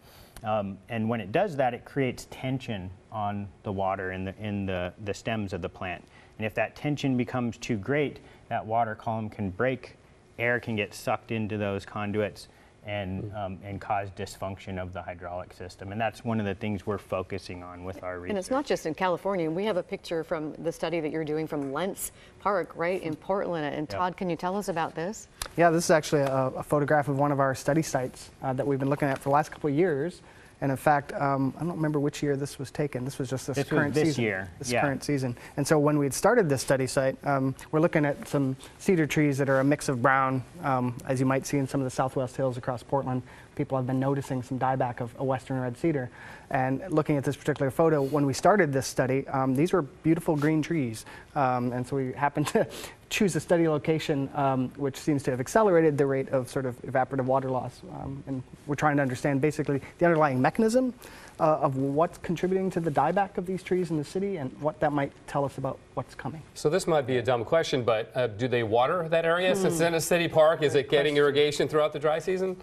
Um, 0.43 0.77
and 0.89 1.09
when 1.09 1.21
it 1.21 1.31
does 1.31 1.55
that, 1.57 1.73
it 1.73 1.85
creates 1.85 2.27
tension 2.33 2.91
on 3.13 3.47
the 3.63 3.71
water 3.71 4.11
in 4.11 4.25
the, 4.25 4.35
in 4.41 4.67
the, 4.67 4.93
the 5.05 5.15
stems 5.15 5.53
of 5.53 5.63
the 5.63 5.69
plant. 5.69 6.05
And 6.39 6.47
if 6.47 6.55
that 6.55 6.75
tension 6.75 7.17
becomes 7.17 7.59
too 7.59 7.77
great, 7.77 8.19
that 8.51 8.67
water 8.67 8.95
column 8.95 9.31
can 9.31 9.49
break, 9.49 9.97
air 10.39 10.61
can 10.61 10.77
get 10.77 10.93
sucked 10.93 11.31
into 11.31 11.57
those 11.57 11.87
conduits 11.87 12.49
and, 12.85 13.33
um, 13.35 13.59
and 13.63 13.81
cause 13.81 14.09
dysfunction 14.11 14.81
of 14.81 14.93
the 14.93 15.01
hydraulic 15.01 15.53
system. 15.53 15.93
And 15.93 16.01
that's 16.01 16.25
one 16.25 16.41
of 16.41 16.47
the 16.47 16.55
things 16.55 16.87
we're 16.87 16.99
focusing 16.99 17.63
on 17.63 17.85
with 17.85 18.03
our 18.03 18.19
research. 18.19 18.31
And 18.31 18.39
it's 18.39 18.51
not 18.51 18.67
just 18.67 18.87
in 18.87 18.95
California. 18.95 19.49
We 19.51 19.65
have 19.67 19.77
a 19.77 19.83
picture 19.83 20.25
from 20.25 20.55
the 20.55 20.73
study 20.73 20.99
that 20.99 21.13
you're 21.13 21.25
doing 21.25 21.47
from 21.47 21.73
Lents 21.73 22.11
Park, 22.41 22.73
right, 22.75 23.01
in 23.01 23.15
Portland. 23.15 23.73
And 23.73 23.89
Todd, 23.89 24.17
can 24.17 24.29
you 24.29 24.37
tell 24.37 24.57
us 24.57 24.69
about 24.69 24.95
this? 24.95 25.29
Yeah, 25.57 25.71
this 25.71 25.85
is 25.85 25.91
actually 25.91 26.23
a, 26.23 26.47
a 26.57 26.63
photograph 26.63 27.09
of 27.09 27.19
one 27.19 27.31
of 27.31 27.39
our 27.39 27.55
study 27.55 27.83
sites 27.83 28.31
uh, 28.43 28.53
that 28.55 28.67
we've 28.67 28.81
been 28.81 28.91
looking 28.91 29.09
at 29.09 29.19
for 29.19 29.29
the 29.29 29.35
last 29.35 29.53
couple 29.53 29.71
of 29.71 29.77
years. 29.77 30.23
And 30.63 30.71
in 30.71 30.77
fact, 30.77 31.13
um, 31.15 31.55
I 31.57 31.61
don't 31.61 31.77
remember 31.77 31.99
which 32.01 32.23
year 32.23 32.37
this 32.37 32.59
was 32.59 32.71
taken. 32.71 33.05
This 33.05 33.19
was 33.19 33.31
just 33.31 33.47
this, 33.47 33.57
This 33.57 33.69
current 33.69 33.95
this 33.95 34.09
season. 34.09 34.25
year, 34.25 34.51
This 34.59 34.71
yeah. 34.71 34.83
current 34.83 35.03
season. 35.03 35.37
And 35.57 35.67
so 35.67 35.79
when 35.79 35.97
we 35.99 36.05
had 36.05 36.13
started 36.13 36.49
this 36.49 36.61
study 36.61 36.87
site, 36.87 37.17
um, 37.25 37.55
we're 37.73 37.81
looking 37.81 38.05
at 38.05 38.29
some 38.29 38.57
cedar 38.79 39.07
trees 39.07 39.39
that 39.39 39.49
are 39.49 39.61
a 39.61 39.65
mix 39.65 39.89
of 39.89 40.03
brown, 40.03 40.45
um, 40.63 40.95
as 41.07 41.19
you 41.19 41.25
might 41.27 41.47
see 41.47 41.57
in 41.57 41.67
some 41.67 41.81
of 41.81 41.87
the 41.87 41.91
southwest 41.91 42.37
hills 42.37 42.59
across 42.59 42.83
Portland. 42.83 43.23
People 43.61 43.77
have 43.77 43.87
been 43.87 44.01
noticing 44.01 44.43
some 44.43 44.59
dieback 44.59 45.03
of 45.03 45.15
a 45.19 45.23
western 45.25 45.61
red 45.61 45.77
cedar. 45.77 46.09
And 46.49 46.83
looking 46.89 47.19
at 47.19 47.25
this 47.25 47.37
particular 47.37 47.71
photo, 47.71 48.01
when 48.01 48.25
we 48.25 48.33
started 48.33 48.73
this 48.73 48.87
study, 48.87 49.29
um, 49.29 49.55
these 49.55 49.75
were 49.75 49.83
beautiful 49.83 50.35
green 50.35 50.63
trees. 50.63 51.05
Um, 51.37 51.71
and 51.73 51.87
so 51.87 51.97
we 51.97 52.15
happened 52.15 52.47
to 52.49 52.67
choose 53.11 53.37
a 53.37 53.41
study 53.41 53.69
location 53.69 54.31
um, 54.35 54.71
which 54.77 54.97
seems 54.97 55.23
to 55.25 55.31
have 55.31 55.41
accelerated 55.41 55.99
the 55.99 56.07
rate 56.07 56.31
of 56.31 56.49
sort 56.49 56.65
of 56.65 56.81
evaporative 56.83 57.27
water 57.27 57.51
loss. 57.51 57.83
Um, 57.93 58.25
and 58.27 58.43
we're 58.67 58.77
trying 58.77 58.97
to 58.97 59.03
understand 59.03 59.43
basically 59.43 59.83
the 59.99 60.07
underlying 60.07 60.41
mechanism 60.41 60.95
uh, 61.39 61.59
of 61.59 61.77
what's 61.77 62.17
contributing 62.17 62.71
to 62.71 62.81
the 62.81 62.91
dieback 62.91 63.37
of 63.37 63.45
these 63.45 63.63
trees 63.63 63.91
in 63.91 63.99
the 63.99 64.05
city 64.05 64.39
and 64.39 64.51
what 64.63 64.81
that 64.81 64.93
might 64.95 65.13
tell 65.27 65.45
us 65.45 65.59
about 65.59 65.79
what's 65.93 66.15
coming. 66.15 66.41
So 66.55 66.71
this 66.71 66.87
might 66.87 67.07
be 67.07 67.19
a 67.19 67.23
dumb 67.23 67.45
question, 67.45 67.83
but 67.85 68.11
uh, 68.15 68.27
do 68.29 68.49
they 68.49 68.63
water 68.63 69.07
that 69.11 69.27
area 69.27 69.55
since 69.55 69.61
Hmm. 69.61 69.67
it's 69.69 69.81
in 69.83 69.95
a 69.97 70.01
city 70.01 70.29
park? 70.29 70.63
Is 70.63 70.75
it 70.77 70.89
getting 70.89 71.19
irrigation 71.19 71.69
throughout 71.69 71.93
the 71.93 71.99
dry 71.99 72.21
season? 72.21 72.57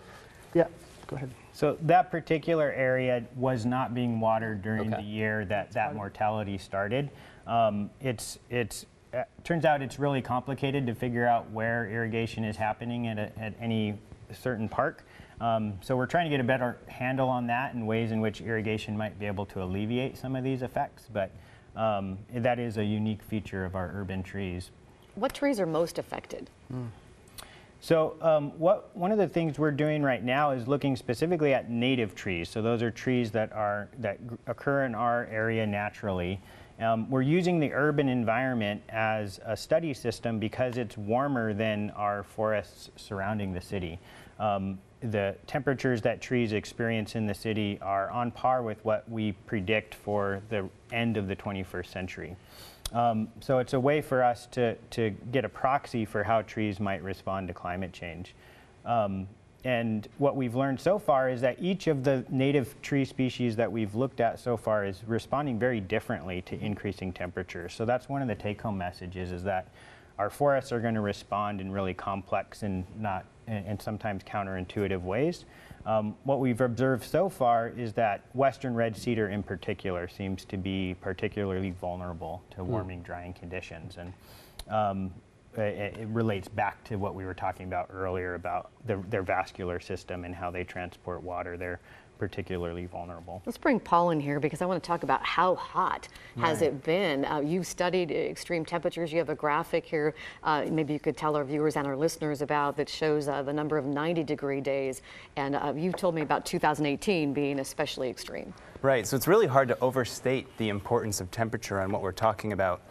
Yeah, 0.53 0.67
go 1.07 1.15
ahead. 1.15 1.29
So 1.53 1.77
that 1.81 2.11
particular 2.11 2.71
area 2.71 3.23
was 3.35 3.65
not 3.65 3.93
being 3.93 4.19
watered 4.19 4.61
during 4.61 4.93
Okay. 4.93 5.01
the 5.01 5.07
year 5.07 5.45
that 5.45 5.71
that 5.71 5.95
mortality 5.95 6.57
started. 6.57 7.09
Um, 7.47 7.89
it's 8.01 8.37
it's 8.49 8.85
uh, 9.13 9.23
turns 9.43 9.63
out 9.65 9.81
it's 9.81 9.99
really 9.99 10.21
complicated 10.21 10.85
to 10.85 10.93
figure 10.93 11.25
out 11.25 11.49
where 11.51 11.87
irrigation 11.89 12.43
is 12.43 12.57
happening 12.57 13.07
at, 13.07 13.17
a, 13.17 13.39
at 13.39 13.53
any 13.59 13.97
certain 14.33 14.67
park. 14.67 15.03
Um, 15.39 15.73
so 15.81 15.95
we're 15.95 16.07
trying 16.07 16.25
to 16.25 16.29
get 16.29 16.41
a 16.41 16.47
better 16.47 16.77
handle 16.87 17.29
on 17.29 17.47
that 17.47 17.73
and 17.73 17.87
ways 17.87 18.11
in 18.11 18.19
which 18.19 18.41
irrigation 18.41 18.97
might 18.97 19.17
be 19.17 19.25
able 19.25 19.45
to 19.47 19.63
alleviate 19.63 20.17
some 20.17 20.35
of 20.35 20.43
these 20.43 20.61
effects. 20.61 21.07
But 21.13 21.31
um, 21.75 22.17
that 22.33 22.59
is 22.59 22.77
a 22.77 22.83
unique 22.83 23.21
feature 23.21 23.63
of 23.63 23.75
our 23.75 23.91
urban 23.93 24.23
trees. 24.23 24.71
What 25.15 25.33
trees 25.33 25.59
are 25.59 25.65
most 25.65 25.99
affected? 25.99 26.49
So 27.79 28.15
um, 28.21 28.51
what, 28.57 28.95
one 28.95 29.11
of 29.11 29.17
the 29.17 29.27
things 29.27 29.59
we're 29.59 29.71
doing 29.71 30.01
right 30.01 30.23
now 30.23 30.51
is 30.51 30.67
looking 30.67 30.95
specifically 30.95 31.53
at 31.53 31.69
native 31.69 32.15
trees. 32.15 32.49
So 32.49 32.61
those 32.61 32.81
are 32.81 32.91
trees 32.91 33.31
that, 33.31 33.51
are, 33.53 33.89
that 33.99 34.19
occur 34.47 34.85
in 34.85 34.95
our 34.95 35.25
area 35.25 35.65
naturally. 35.65 36.41
Um, 36.79 37.09
we're 37.09 37.23
using 37.23 37.59
the 37.59 37.73
urban 37.73 38.07
environment 38.07 38.81
as 38.89 39.39
a 39.45 39.57
study 39.57 39.93
system 39.93 40.37
because 40.37 40.77
it's 40.77 40.97
warmer 40.97 41.53
than 41.53 41.91
our 41.91 42.23
forests 42.23 42.91
surrounding 42.95 43.53
the 43.53 43.61
city. 43.61 43.99
Um, 44.39 44.79
the 45.01 45.35
temperatures 45.45 46.01
that 46.01 46.21
trees 46.21 46.53
experience 46.53 47.15
in 47.15 47.27
the 47.27 47.33
city 47.33 47.77
are 47.81 48.09
on 48.09 48.31
par 48.31 48.63
with 48.63 48.83
what 48.83 49.09
we 49.09 49.31
predict 49.31 49.93
for 49.95 50.41
the 50.49 50.67
end 50.91 51.17
of 51.17 51.27
the 51.27 51.35
21st 51.35 51.87
century. 51.87 52.35
Um, 52.93 53.27
so 53.41 53.59
it's 53.59 53.73
a 53.73 53.79
way 53.79 54.01
for 54.01 54.23
us 54.23 54.47
to, 54.51 54.75
to 54.91 55.11
get 55.31 55.45
a 55.45 55.49
proxy 55.49 56.05
for 56.05 56.23
how 56.23 56.41
trees 56.41 56.79
might 56.79 57.03
respond 57.03 57.47
to 57.49 57.53
climate 57.53 57.91
change. 57.93 58.33
Um, 58.85 59.27
and 59.63 60.07
what 60.17 60.35
we've 60.35 60.55
learned 60.55 60.79
so 60.79 60.97
far 60.97 61.29
is 61.29 61.41
that 61.41 61.57
each 61.59 61.87
of 61.87 62.03
the 62.03 62.25
native 62.29 62.81
tree 62.81 63.03
species 63.03 63.55
that 63.57 63.69
we've 63.69 63.95
looked 63.95 64.21
at 64.21 64.39
so 64.39 64.55
far 64.55 64.85
is 64.85 65.03
responding 65.05 65.59
very 65.59 65.81
differently 65.81 66.41
to 66.43 66.57
increasing 66.63 67.11
temperatures. 67.11 67.73
So 67.73 67.83
that's 67.83 68.07
one 68.07 68.21
of 68.21 68.29
the 68.29 68.35
take-home 68.35 68.77
messages 68.77 69.31
is 69.31 69.43
that 69.43 69.67
our 70.17 70.29
forests 70.29 70.71
are 70.71 70.79
going 70.79 70.93
to 70.93 71.01
respond 71.01 71.59
in 71.59 71.71
really 71.71 71.93
complex 71.93 72.63
and 72.63 72.85
not 72.97 73.25
and 73.47 73.81
sometimes 73.81 74.23
counterintuitive 74.23 75.01
ways. 75.01 75.45
Um, 75.85 76.15
what 76.25 76.39
we've 76.39 76.59
observed 76.59 77.05
so 77.05 77.29
far 77.29 77.69
is 77.69 77.93
that 77.93 78.25
western 78.33 78.75
red 78.75 78.97
cedar 78.97 79.29
in 79.29 79.41
particular 79.41 80.09
seems 80.09 80.43
to 80.45 80.57
be 80.57 80.95
particularly 80.99 81.71
vulnerable 81.71 82.43
to 82.51 82.57
hmm. 82.57 82.71
warming, 82.71 82.99
mm. 82.99 83.05
drying 83.05 83.33
conditions. 83.33 83.97
And 83.97 84.13
um, 84.69 85.13
it, 85.55 85.97
it, 85.97 86.07
relates 86.09 86.49
back 86.49 86.83
to 86.85 86.97
what 86.97 87.15
we 87.15 87.25
were 87.25 87.33
talking 87.33 87.67
about 87.67 87.89
earlier 87.91 88.35
about 88.35 88.69
the, 88.85 89.01
their 89.09 89.23
vascular 89.23 89.79
system 89.79 90.25
and 90.25 90.35
how 90.35 90.51
they 90.51 90.63
transport 90.63 91.23
water. 91.23 91.55
They're 91.57 91.79
particularly 92.17 92.85
vulnerable. 92.85 93.41
Let's 93.45 93.57
bring 93.57 93.79
Paul 93.79 94.11
in 94.11 94.19
here 94.19 94.39
because 94.39 94.61
I 94.61 94.65
want 94.65 94.81
to 94.81 94.87
talk 94.87 95.03
about 95.03 95.25
how 95.25 95.55
hot 95.55 96.07
has 96.37 96.61
right. 96.61 96.67
it 96.67 96.83
been. 96.83 97.25
Uh, 97.25 97.39
you've 97.39 97.67
studied 97.67 98.11
extreme 98.11 98.65
temperatures. 98.65 99.11
You 99.11 99.19
have 99.19 99.29
a 99.29 99.35
graphic 99.35 99.85
here. 99.85 100.15
Uh, 100.43 100.65
maybe 100.69 100.93
you 100.93 100.99
could 100.99 101.17
tell 101.17 101.35
our 101.35 101.43
viewers 101.43 101.75
and 101.75 101.87
our 101.87 101.95
listeners 101.95 102.41
about 102.41 102.77
that 102.77 102.89
shows 102.89 103.27
uh, 103.27 103.43
the 103.43 103.53
number 103.53 103.77
of 103.77 103.85
90 103.85 104.23
degree 104.23 104.61
days. 104.61 105.01
And 105.35 105.55
uh, 105.55 105.73
you 105.75 105.91
told 105.91 106.15
me 106.15 106.21
about 106.21 106.45
2018 106.45 107.33
being 107.33 107.59
especially 107.59 108.09
extreme. 108.09 108.53
Right. 108.81 109.07
So 109.07 109.15
it's 109.15 109.27
really 109.27 109.47
hard 109.47 109.67
to 109.69 109.79
overstate 109.79 110.45
the 110.57 110.69
importance 110.69 111.21
of 111.21 111.31
temperature 111.31 111.81
on 111.81 111.91
what 111.91 112.01
we're 112.01 112.11
talking 112.11 112.53
about 112.53 112.81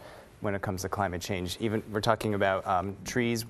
when 0.41 0.53
it 0.53 0.61
comes 0.61 0.83
to 0.83 0.89
climate 0.89 1.21
change. 1.21 1.57
Even 1.59 1.81
we're 1.91 2.01
talking 2.01 2.33
about 2.33 2.65
um, 2.67 2.95
trees 3.05 3.45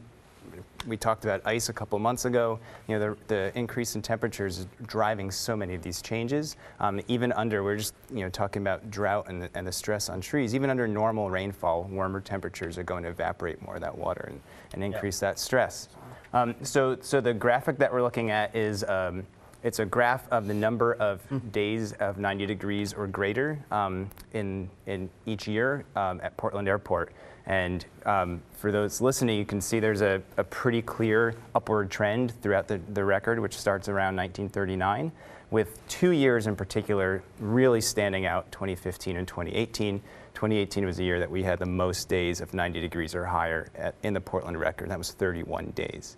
we 0.87 0.97
talked 0.97 1.25
about 1.25 1.41
ice 1.45 1.69
a 1.69 1.73
couple 1.73 1.97
months 1.99 2.25
ago. 2.25 2.59
You 2.87 2.97
know, 2.97 3.15
the, 3.27 3.35
the 3.35 3.57
increase 3.57 3.95
in 3.95 4.01
temperatures 4.01 4.59
is 4.59 4.67
driving 4.85 5.31
so 5.31 5.55
many 5.55 5.75
of 5.75 5.81
these 5.81 6.01
changes. 6.01 6.55
Um, 6.79 7.01
even 7.07 7.31
under, 7.33 7.63
we're 7.63 7.77
just 7.77 7.93
you 8.13 8.21
know 8.21 8.29
talking 8.29 8.61
about 8.61 8.89
drought 8.89 9.29
and 9.29 9.41
the, 9.41 9.49
and 9.53 9.65
the 9.65 9.71
stress 9.71 10.09
on 10.09 10.21
trees. 10.21 10.55
Even 10.55 10.69
under 10.69 10.87
normal 10.87 11.29
rainfall, 11.29 11.83
warmer 11.83 12.21
temperatures 12.21 12.77
are 12.77 12.83
going 12.83 13.03
to 13.03 13.09
evaporate 13.09 13.61
more 13.61 13.75
of 13.75 13.81
that 13.81 13.97
water 13.97 14.27
and, 14.29 14.41
and 14.73 14.83
increase 14.83 15.19
that 15.19 15.39
stress. 15.39 15.89
Um, 16.33 16.55
so, 16.61 16.97
so 17.01 17.21
the 17.21 17.33
graphic 17.33 17.77
that 17.77 17.91
we're 17.91 18.01
looking 18.01 18.31
at 18.31 18.55
is 18.55 18.83
um, 18.83 19.25
it's 19.63 19.79
a 19.79 19.85
graph 19.85 20.27
of 20.31 20.47
the 20.47 20.53
number 20.53 20.93
of 20.93 21.21
days 21.51 21.93
of 21.93 22.17
90 22.17 22.45
degrees 22.45 22.93
or 22.93 23.07
greater 23.07 23.59
um, 23.71 24.09
in, 24.33 24.69
in 24.85 25.09
each 25.25 25.47
year 25.47 25.85
um, 25.95 26.19
at 26.23 26.35
Portland 26.37 26.67
Airport. 26.67 27.11
And 27.47 27.85
um, 28.05 28.41
for 28.57 28.71
those 28.71 28.99
listening, 28.99 29.37
you 29.39 29.45
can 29.45 29.61
see 29.61 29.79
there's 29.79 30.01
a, 30.01 30.21
a 30.35 30.43
pretty 30.43 30.81
clear 30.81 31.33
upward 31.55 31.89
trend 31.89 32.33
throughout 32.41 32.67
the, 32.67 32.79
the 32.93 33.03
record, 33.03 33.39
which 33.39 33.57
starts 33.57 33.87
around 33.87 34.17
1939, 34.17 35.11
with 35.49 35.85
two 35.87 36.11
years 36.11 36.45
in 36.45 36.57
particular 36.57 37.23
really 37.39 37.79
standing 37.79 38.25
out 38.25 38.51
2015 38.51 39.15
and 39.15 39.27
2018. 39.27 39.99
2018 40.33 40.85
was 40.85 40.97
the 40.97 41.03
year 41.03 41.19
that 41.19 41.31
we 41.31 41.41
had 41.41 41.57
the 41.57 41.65
most 41.65 42.09
days 42.09 42.41
of 42.41 42.53
90 42.53 42.81
degrees 42.81 43.15
or 43.15 43.25
higher 43.25 43.69
at, 43.75 43.95
in 44.03 44.13
the 44.13 44.21
Portland 44.21 44.59
record. 44.59 44.89
That 44.89 44.97
was 44.97 45.13
31 45.13 45.71
days. 45.71 46.17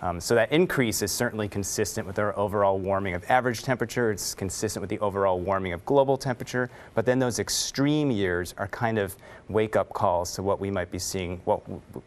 Um, 0.00 0.20
so 0.20 0.34
that 0.34 0.52
increase 0.52 1.02
is 1.02 1.10
certainly 1.10 1.48
consistent 1.48 2.06
with 2.06 2.18
our 2.18 2.36
overall 2.38 2.78
warming 2.78 3.14
of 3.14 3.24
average 3.28 3.62
temperature. 3.62 4.12
It's 4.12 4.34
consistent 4.34 4.80
with 4.80 4.90
the 4.90 4.98
overall 5.00 5.40
warming 5.40 5.72
of 5.72 5.84
global 5.84 6.16
temperature. 6.16 6.70
But 6.94 7.04
then 7.04 7.18
those 7.18 7.38
extreme 7.38 8.10
years 8.10 8.54
are 8.58 8.68
kind 8.68 8.98
of 8.98 9.16
wake-up 9.48 9.92
calls 9.92 10.34
to 10.34 10.42
what 10.42 10.60
we 10.60 10.70
might 10.70 10.90
be 10.90 10.98
seeing, 10.98 11.40
what 11.44 11.62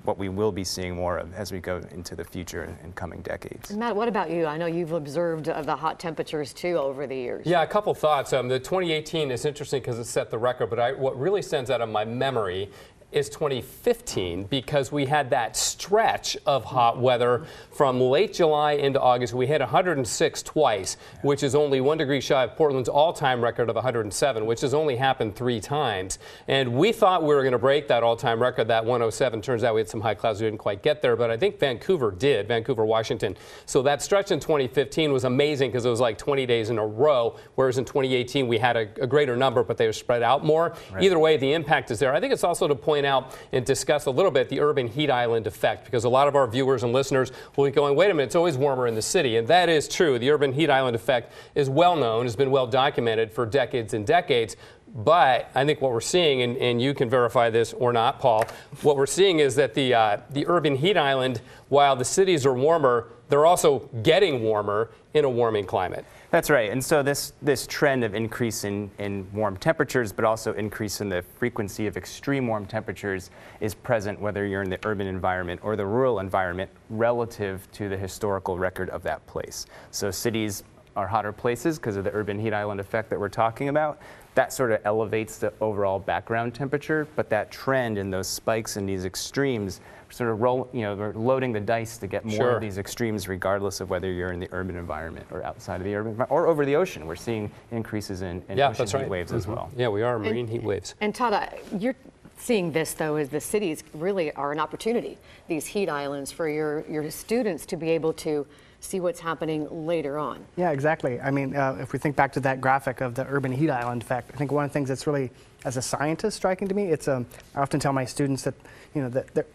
what 0.06 0.18
we 0.18 0.30
will 0.30 0.52
be 0.52 0.64
seeing 0.64 0.96
more 0.96 1.18
of 1.18 1.34
as 1.34 1.52
we 1.52 1.60
go 1.60 1.82
into 1.92 2.16
the 2.16 2.24
future 2.24 2.78
in 2.84 2.94
coming 2.94 3.22
decades. 3.22 3.72
And 3.72 3.80
Matt, 3.80 3.96
what 3.96 4.08
about 4.08 4.30
you? 4.30 4.46
I 4.46 4.58
know 4.58 4.68
you've 4.68 4.94
observed 4.94 5.50
uh, 5.50 5.62
the 5.62 5.76
hot 5.76 6.00
temperatures 6.00 6.54
too 6.54 6.78
over 6.78 7.08
the 7.08 7.16
years. 7.16 7.46
Yeah, 7.46 7.64
a 7.64 7.68
couple 7.68 7.94
thoughts. 7.94 8.32
Um, 8.32 8.48
the 8.48 8.60
2018 8.60 9.32
is 9.32 9.46
interesting 9.46 9.82
because 9.82 10.00
it 10.00 10.06
set 10.06 10.30
the 10.30 10.38
record. 10.38 10.70
But 10.70 10.80
I, 10.80 10.92
what 10.94 11.20
really 11.20 11.42
stands 11.42 11.70
out 11.70 11.82
in 11.82 11.92
my 11.92 12.06
memory 12.06 12.70
is 13.12 13.30
2015 13.30 14.46
because 14.46 14.92
we 14.92 15.06
had 15.06 15.30
that 15.30 15.58
stretch 15.58 16.38
of 16.46 16.64
hot 16.64 17.00
weather 17.00 17.46
from 17.72 18.00
late 18.00 18.34
July 18.34 18.74
into 18.74 19.00
August. 19.00 19.34
We 19.34 19.48
hit 19.48 19.60
106 19.60 20.44
twice, 20.44 20.98
which 21.22 21.44
is 21.44 21.56
only 21.56 21.82
one 21.82 21.98
degree 21.98 22.22
shy 22.22 22.44
of 22.44 22.56
Portland's 22.56 22.90
all 22.90 23.12
time 23.12 23.44
record 23.44 23.70
of 23.70 23.76
107, 23.76 24.46
which 24.46 24.62
has 24.62 24.74
only 24.74 24.96
happened 24.96 25.36
three 25.36 25.60
times. 25.60 26.20
And 26.48 26.74
we 26.74 26.92
thought 26.92 27.24
we 27.24 27.36
were 27.36 27.42
going 27.42 27.52
to 27.52 27.60
break 27.60 27.88
that 27.90 28.04
all 28.04 28.16
time 28.16 28.42
record, 28.42 28.68
that 28.70 28.86
107. 28.86 29.42
Turns 29.42 29.64
out 29.64 29.76
we 29.76 29.82
had 29.82 29.90
some 29.90 30.02
high 30.02 30.16
clouds 30.16 30.40
we 30.42 30.48
didn't 30.48 30.60
quite 30.60 30.82
get 30.82 31.02
there, 31.02 31.16
but 31.16 31.30
I 31.30 31.38
think 31.38 31.60
Vancouver 31.60 32.12
did, 32.12 32.48
Vancouver, 32.48 32.86
Washington. 32.86 33.36
So 33.66 33.82
that 33.84 34.02
stretch 34.02 34.32
in 34.32 34.40
2015 34.40 35.12
was 35.12 35.26
amazing 35.26 35.72
because 35.72 35.86
it 35.86 35.90
was 35.90 36.00
like 36.00 36.18
20 36.18 36.46
days 36.46 36.70
in 36.70 36.78
a 36.78 36.86
row, 36.86 37.38
whereas 37.56 37.78
in 37.78 37.86
2018 37.86 38.48
we 38.48 38.58
had 38.58 38.78
a, 38.78 38.88
a 39.02 39.08
greater 39.08 39.36
number, 39.36 39.64
but 39.64 39.78
they 39.78 39.86
were 39.86 39.94
spread 39.94 40.24
out 40.24 40.46
more. 40.46 40.76
Right. 40.92 41.04
Either 41.04 41.20
way, 41.20 41.38
the 41.38 41.52
impact 41.54 41.92
is 41.92 42.00
there. 42.00 42.14
I 42.14 42.20
think 42.20 42.32
it's 42.32 42.44
also 42.44 42.68
to 42.68 42.76
point 42.76 43.01
out 43.06 43.38
and 43.52 43.66
discuss 43.66 44.06
a 44.06 44.12
little 44.12 44.32
bit 44.32 44.50
the 44.50 44.60
urban 44.60 44.88
heat 44.88 45.10
island 45.10 45.48
effect 45.48 45.86
because 45.86 46.04
a 46.04 46.10
lot 46.10 46.28
of 46.28 46.36
our 46.36 46.48
viewers 46.48 46.84
and 46.84 46.94
listeners 46.94 47.32
will 47.56 47.66
be 47.66 47.72
going, 47.72 47.96
wait 47.96 48.10
a 48.12 48.14
minute, 48.14 48.28
it's 48.28 48.36
always 48.36 48.58
warmer 48.58 48.88
in 48.88 48.96
the 48.96 49.02
city. 49.02 49.38
And 49.38 49.48
that 49.48 49.70
is 49.70 49.88
true. 49.88 50.20
The 50.20 50.30
urban 50.32 50.54
heat 50.54 50.70
island 50.70 50.96
effect 50.96 51.34
is 51.56 51.70
well 51.70 51.96
known, 51.96 52.26
has 52.26 52.36
been 52.36 52.52
well 52.52 52.68
documented 52.68 53.32
for 53.32 53.46
decades 53.46 53.94
and 53.94 54.06
decades. 54.06 54.56
But 54.94 55.50
I 55.56 55.64
think 55.64 55.82
what 55.82 55.92
we're 55.92 56.02
seeing, 56.02 56.42
and, 56.42 56.58
and, 56.58 56.82
you 56.82 56.94
can 56.94 57.10
verify 57.10 57.50
this 57.50 57.72
or 57.72 57.94
not, 57.94 58.20
Paul, 58.20 58.44
what 58.82 58.98
we're 58.98 59.06
seeing 59.06 59.40
is 59.40 59.56
that 59.56 59.74
the, 59.74 59.94
uh, 59.94 60.18
the 60.32 60.46
urban 60.48 60.76
heat 60.76 60.98
island, 60.98 61.40
while 61.70 61.96
the 61.96 62.04
cities 62.04 62.46
are 62.46 62.54
warmer, 62.54 63.08
they're 63.30 63.46
also 63.46 63.90
getting 64.04 64.44
warmer 64.44 64.92
in 65.14 65.24
a 65.24 65.30
warming 65.30 65.66
climate. 65.66 66.04
That's 66.32 66.50
right. 66.50 66.72
And 66.72 66.84
so 66.84 67.04
this, 67.04 67.32
this 67.42 67.66
trend 67.68 68.04
of 68.04 68.14
increase 68.14 68.66
in, 68.66 68.92
in 69.00 69.26
warm 69.34 69.56
temperatures, 69.56 70.12
but 70.12 70.26
also 70.26 70.54
increase 70.54 71.00
in 71.00 71.08
the 71.08 71.24
frequency 71.40 71.88
of 71.88 71.96
extreme 71.96 72.48
warm 72.48 72.66
temperatures 72.66 73.30
is 73.62 73.74
present 73.74 74.20
whether 74.20 74.46
you're 74.46 74.64
in 74.64 74.70
the 74.70 74.80
urban 74.86 75.08
environment 75.08 75.62
or 75.64 75.78
the 75.78 75.86
rural 75.86 76.20
environment 76.20 76.70
relative 76.90 77.70
to 77.72 77.88
the 77.88 77.98
historical 77.98 78.58
record 78.58 78.90
of 78.90 79.04
that 79.04 79.26
place. 79.28 79.66
So 79.92 80.12
cities 80.12 80.64
are 80.96 81.08
hotter 81.08 81.32
places 81.32 81.80
because 81.80 81.96
of 81.96 82.04
the 82.04 82.14
urban 82.14 82.38
heat 82.40 82.54
island 82.54 82.80
effect 82.80 83.10
that 83.10 83.20
we're 83.20 83.30
talking 83.30 83.70
about. 83.70 84.02
That 84.36 84.54
sort 84.54 84.72
of 84.72 84.80
elevates 84.86 85.38
the 85.38 85.52
overall 85.60 86.00
background 86.00 86.54
temperature, 86.54 87.08
but 87.16 87.30
that 87.30 87.52
trend 87.52 87.98
and 87.98 88.14
those 88.14 88.28
spikes 88.28 88.78
and 88.78 88.88
these 88.88 89.04
extremes 89.04 89.82
sort 90.10 90.30
of 90.30 90.42
roll, 90.42 90.70
you 90.74 90.82
know, 90.82 90.96
we're 90.96 91.14
loading 91.14 91.52
the 91.52 91.60
dice 91.60 91.98
to 91.98 92.08
get 92.08 92.26
more 92.26 92.36
sure. 92.36 92.56
of 92.56 92.62
these 92.62 92.78
extremes, 92.78 93.28
regardless 93.28 93.80
of 93.80 93.90
whether 93.90 94.12
you're 94.12 94.32
in 94.32 94.40
the 94.40 94.50
urban 94.52 94.76
environment 94.76 95.26
or 95.32 95.44
outside 95.44 95.82
of 95.82 95.86
the 95.86 95.96
urban 95.96 96.26
or 96.30 96.48
over 96.48 96.66
the 96.66 96.76
ocean. 96.76 97.06
We're 97.06 97.16
seeing 97.16 97.52
increases 97.72 98.22
in, 98.22 98.44
in 98.50 98.58
yeah, 98.58 98.70
ocean 98.70 98.86
heat 98.86 98.94
right. 98.94 99.10
waves 99.10 99.32
mm-hmm. 99.32 99.38
as 99.38 99.48
well. 99.48 99.72
Yeah, 99.76 99.90
we 99.90 100.02
are 100.02 100.20
marine 100.20 100.40
and, 100.40 100.50
heat 100.50 100.64
waves. 100.64 100.96
And 101.02 101.16
Todd, 101.16 101.50
you're 101.78 101.96
seeing 102.38 102.72
this 102.72 102.94
though 102.94 103.16
as 103.18 103.30
the 103.30 103.42
cities 103.42 103.84
really 103.94 104.32
are 104.34 104.52
an 104.52 104.60
opportunity. 104.60 105.18
These 105.48 105.68
heat 105.68 105.90
islands 105.90 106.32
for 106.32 106.50
your 106.50 106.86
your 106.90 107.10
students 107.12 107.66
to 107.68 107.78
be 107.78 107.90
able 107.92 108.14
to 108.14 108.46
see 108.82 109.00
what's 109.00 109.20
happening 109.20 109.86
later 109.86 110.18
on. 110.18 110.44
Yeah, 110.58 110.72
exactly. 110.72 111.22
I 111.22 111.32
mean, 111.32 111.56
uh, 111.56 111.78
if 111.80 111.94
we 111.94 112.00
think 112.00 112.16
back 112.16 112.34
to 112.34 112.40
that 112.42 112.60
graphic 112.60 113.00
of 113.00 113.16
the 113.16 113.26
urban 113.28 113.52
heat 113.52 113.70
island 113.70 114.02
effect, 114.02 114.32
I 114.34 114.38
think 114.38 114.52
one 114.52 114.66
of 114.66 114.72
the 114.72 114.74
things 114.74 114.90
that's 114.90 115.08
really, 115.08 115.32
as 115.64 115.78
a 115.78 115.82
scientist, 115.82 116.38
striking 116.38 116.68
to 116.68 116.74
me, 116.74 116.88
it's 116.88 117.08
um, 117.08 117.26
I 117.56 117.62
often 117.62 117.80
tell 117.80 117.94
my 117.94 118.06
students 118.06 118.44
that 118.44 118.56
you 118.94 119.02
know 119.02 119.10
that 119.10 119.46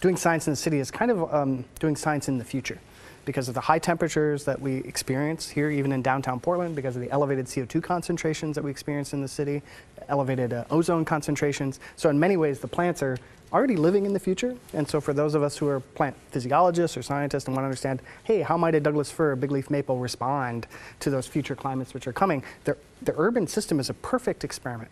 doing 0.00 0.16
science 0.16 0.46
in 0.46 0.52
the 0.52 0.56
city 0.56 0.78
is 0.78 0.90
kind 0.90 1.10
of 1.10 1.32
um, 1.32 1.64
doing 1.78 1.96
science 1.96 2.28
in 2.28 2.38
the 2.38 2.44
future 2.44 2.78
because 3.24 3.48
of 3.48 3.54
the 3.54 3.60
high 3.60 3.78
temperatures 3.78 4.44
that 4.44 4.60
we 4.60 4.76
experience 4.78 5.48
here, 5.48 5.70
even 5.70 5.92
in 5.92 6.02
downtown 6.02 6.40
Portland, 6.40 6.74
because 6.74 6.96
of 6.96 7.02
the 7.02 7.10
elevated 7.10 7.46
CO2 7.46 7.82
concentrations 7.82 8.54
that 8.54 8.64
we 8.64 8.70
experience 8.70 9.12
in 9.12 9.20
the 9.20 9.28
city, 9.28 9.62
elevated 10.08 10.52
uh, 10.52 10.64
ozone 10.70 11.04
concentrations. 11.04 11.80
So 11.96 12.10
in 12.10 12.18
many 12.18 12.36
ways, 12.36 12.60
the 12.60 12.68
plants 12.68 13.02
are 13.02 13.18
already 13.52 13.76
living 13.76 14.06
in 14.06 14.12
the 14.12 14.20
future. 14.20 14.56
And 14.72 14.88
so 14.88 15.00
for 15.00 15.12
those 15.12 15.34
of 15.34 15.42
us 15.42 15.56
who 15.56 15.68
are 15.68 15.80
plant 15.80 16.16
physiologists 16.30 16.96
or 16.96 17.02
scientists 17.02 17.46
and 17.46 17.54
want 17.54 17.64
to 17.64 17.66
understand, 17.66 18.00
hey, 18.24 18.40
how 18.40 18.56
might 18.56 18.74
a 18.74 18.80
Douglas 18.80 19.10
fir 19.10 19.32
or 19.32 19.36
big 19.36 19.50
leaf 19.50 19.70
maple 19.70 19.98
respond 19.98 20.66
to 21.00 21.10
those 21.10 21.26
future 21.26 21.54
climates 21.54 21.92
which 21.92 22.06
are 22.06 22.12
coming, 22.12 22.42
the, 22.64 22.76
the 23.02 23.14
urban 23.16 23.46
system 23.46 23.78
is 23.78 23.90
a 23.90 23.94
perfect 23.94 24.42
experiment. 24.42 24.90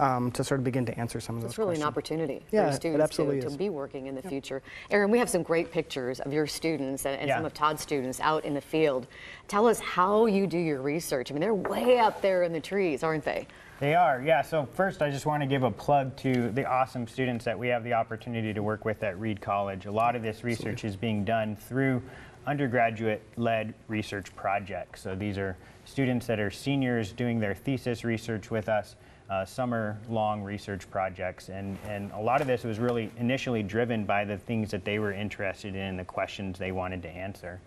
Um, 0.00 0.32
to 0.32 0.42
sort 0.42 0.60
of 0.60 0.64
begin 0.64 0.86
to 0.86 0.98
answer 0.98 1.20
some 1.20 1.36
of 1.36 1.42
those 1.42 1.48
questions. 1.48 1.52
It's 1.52 1.58
really 1.58 1.68
questions. 1.72 1.82
an 1.82 1.88
opportunity 1.88 2.46
Yeah, 2.52 2.62
for 2.62 2.70
it 2.70 2.76
students 2.76 3.02
absolutely 3.04 3.40
to, 3.42 3.50
to 3.50 3.56
be 3.58 3.68
working 3.68 4.06
in 4.06 4.14
the 4.14 4.22
future. 4.22 4.62
Aaron, 4.90 5.10
we 5.10 5.18
have 5.18 5.28
some 5.28 5.42
great 5.42 5.70
pictures 5.70 6.20
of 6.20 6.32
your 6.32 6.46
students 6.46 7.04
and, 7.04 7.20
and 7.20 7.28
Yeah. 7.28 7.36
some 7.36 7.44
of 7.44 7.52
Todd's 7.52 7.82
students 7.82 8.18
out 8.18 8.46
in 8.46 8.54
the 8.54 8.62
field. 8.62 9.08
Tell 9.46 9.66
us 9.66 9.78
how 9.78 10.24
you 10.24 10.46
do 10.46 10.56
your 10.56 10.80
research. 10.80 11.30
I 11.30 11.34
mean, 11.34 11.42
they're 11.42 11.52
way 11.52 11.98
up 11.98 12.22
there 12.22 12.44
in 12.44 12.52
the 12.54 12.60
trees, 12.60 13.02
aren't 13.02 13.24
they? 13.24 13.46
They 13.78 13.94
are, 13.94 14.22
yeah. 14.24 14.40
So 14.40 14.66
first, 14.72 15.02
I 15.02 15.10
just 15.10 15.26
want 15.26 15.42
to 15.42 15.46
give 15.46 15.64
a 15.64 15.70
plug 15.70 16.16
to 16.18 16.50
the 16.50 16.64
awesome 16.64 17.06
students 17.06 17.44
that 17.44 17.58
we 17.58 17.68
have 17.68 17.84
the 17.84 17.92
opportunity 17.92 18.54
to 18.54 18.62
work 18.62 18.86
with 18.86 19.02
at 19.02 19.20
Reed 19.20 19.42
College. 19.42 19.84
A 19.84 19.92
lot 19.92 20.16
of 20.16 20.22
this 20.22 20.44
research 20.44 20.82
is 20.82 20.96
being 20.96 21.24
done 21.24 21.56
through 21.56 22.02
undergraduate-led 22.46 23.74
research 23.88 24.34
projects. 24.34 25.02
So 25.02 25.14
these 25.14 25.36
are 25.36 25.58
students 25.84 26.26
that 26.26 26.40
are 26.40 26.50
seniors 26.50 27.12
doing 27.12 27.38
their 27.38 27.54
thesis 27.54 28.02
research 28.02 28.50
with 28.50 28.70
us, 28.70 28.96
uh, 29.30 29.44
summer-long 29.44 30.42
research 30.42 30.90
projects, 30.90 31.48
and 31.48 31.78
and 31.86 32.10
a 32.12 32.20
lot 32.20 32.40
of 32.40 32.46
this 32.46 32.64
was 32.64 32.78
really 32.78 33.10
initially 33.16 33.62
driven 33.62 34.04
by 34.04 34.24
the 34.24 34.36
things 34.36 34.70
that 34.70 34.84
they 34.84 34.98
were 34.98 35.12
interested 35.12 35.76
in, 35.76 35.96
the 35.96 36.04
questions 36.04 36.58
they 36.58 36.72
wanted 36.72 37.00
to 37.02 37.08
answer. 37.08 37.60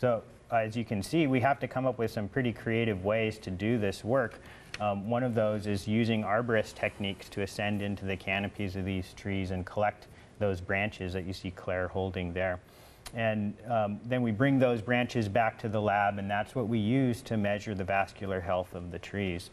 So 0.00 0.22
uh, 0.52 0.56
as 0.56 0.76
you 0.76 0.84
can 0.84 1.02
see, 1.02 1.26
we 1.26 1.40
have 1.40 1.58
to 1.60 1.68
come 1.68 1.86
up 1.86 1.98
with 1.98 2.10
some 2.10 2.28
pretty 2.28 2.52
creative 2.52 3.04
ways 3.04 3.38
to 3.38 3.50
do 3.50 3.78
this 3.78 4.04
work. 4.04 4.40
Um, 4.80 5.10
one 5.10 5.24
of 5.24 5.34
those 5.34 5.66
is 5.66 5.88
using 5.88 6.22
arborist 6.22 6.74
techniques 6.74 7.28
to 7.30 7.42
ascend 7.42 7.82
into 7.82 8.04
the 8.04 8.16
canopies 8.16 8.76
of 8.76 8.84
these 8.84 9.12
trees 9.14 9.50
and 9.50 9.66
collect 9.66 10.06
those 10.38 10.60
branches 10.60 11.12
that 11.14 11.26
you 11.26 11.32
see 11.32 11.50
Claire 11.50 11.88
holding 11.88 12.32
there. 12.32 12.60
And 13.14 13.54
um, 13.68 13.98
then 14.04 14.22
we 14.22 14.30
bring 14.30 14.58
those 14.58 14.80
branches 14.82 15.28
back 15.28 15.58
to 15.60 15.68
the 15.68 15.80
lab, 15.80 16.18
and 16.18 16.30
that's 16.30 16.54
what 16.54 16.68
we 16.68 16.78
use 16.78 17.22
to 17.22 17.36
measure 17.36 17.74
the 17.74 17.82
vascular 17.82 18.40
health 18.40 18.74
of 18.74 18.92
the 18.92 18.98
trees. 18.98 19.50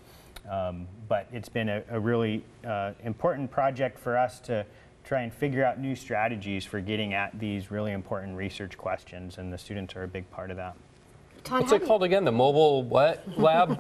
Um, 0.49 0.87
but 1.07 1.27
it's 1.31 1.49
been 1.49 1.69
a, 1.69 1.83
a 1.89 1.99
really 1.99 2.43
uh, 2.65 2.91
important 3.03 3.49
project 3.51 3.97
for 3.97 4.17
us 4.17 4.39
to 4.41 4.65
try 5.03 5.21
and 5.21 5.33
figure 5.33 5.63
out 5.63 5.79
new 5.79 5.95
strategies 5.95 6.65
for 6.65 6.81
getting 6.81 7.13
at 7.13 7.37
these 7.39 7.71
really 7.71 7.91
important 7.91 8.35
research 8.35 8.77
questions, 8.77 9.37
and 9.37 9.53
the 9.53 9.57
students 9.57 9.95
are 9.95 10.03
a 10.03 10.07
big 10.07 10.29
part 10.31 10.51
of 10.51 10.57
that. 10.57 10.75
Todd, 11.43 11.61
What's 11.61 11.73
it 11.73 11.85
called 11.85 12.03
again? 12.03 12.25
The 12.25 12.31
mobile 12.31 12.81
what 12.83 13.23
lab? 13.37 13.79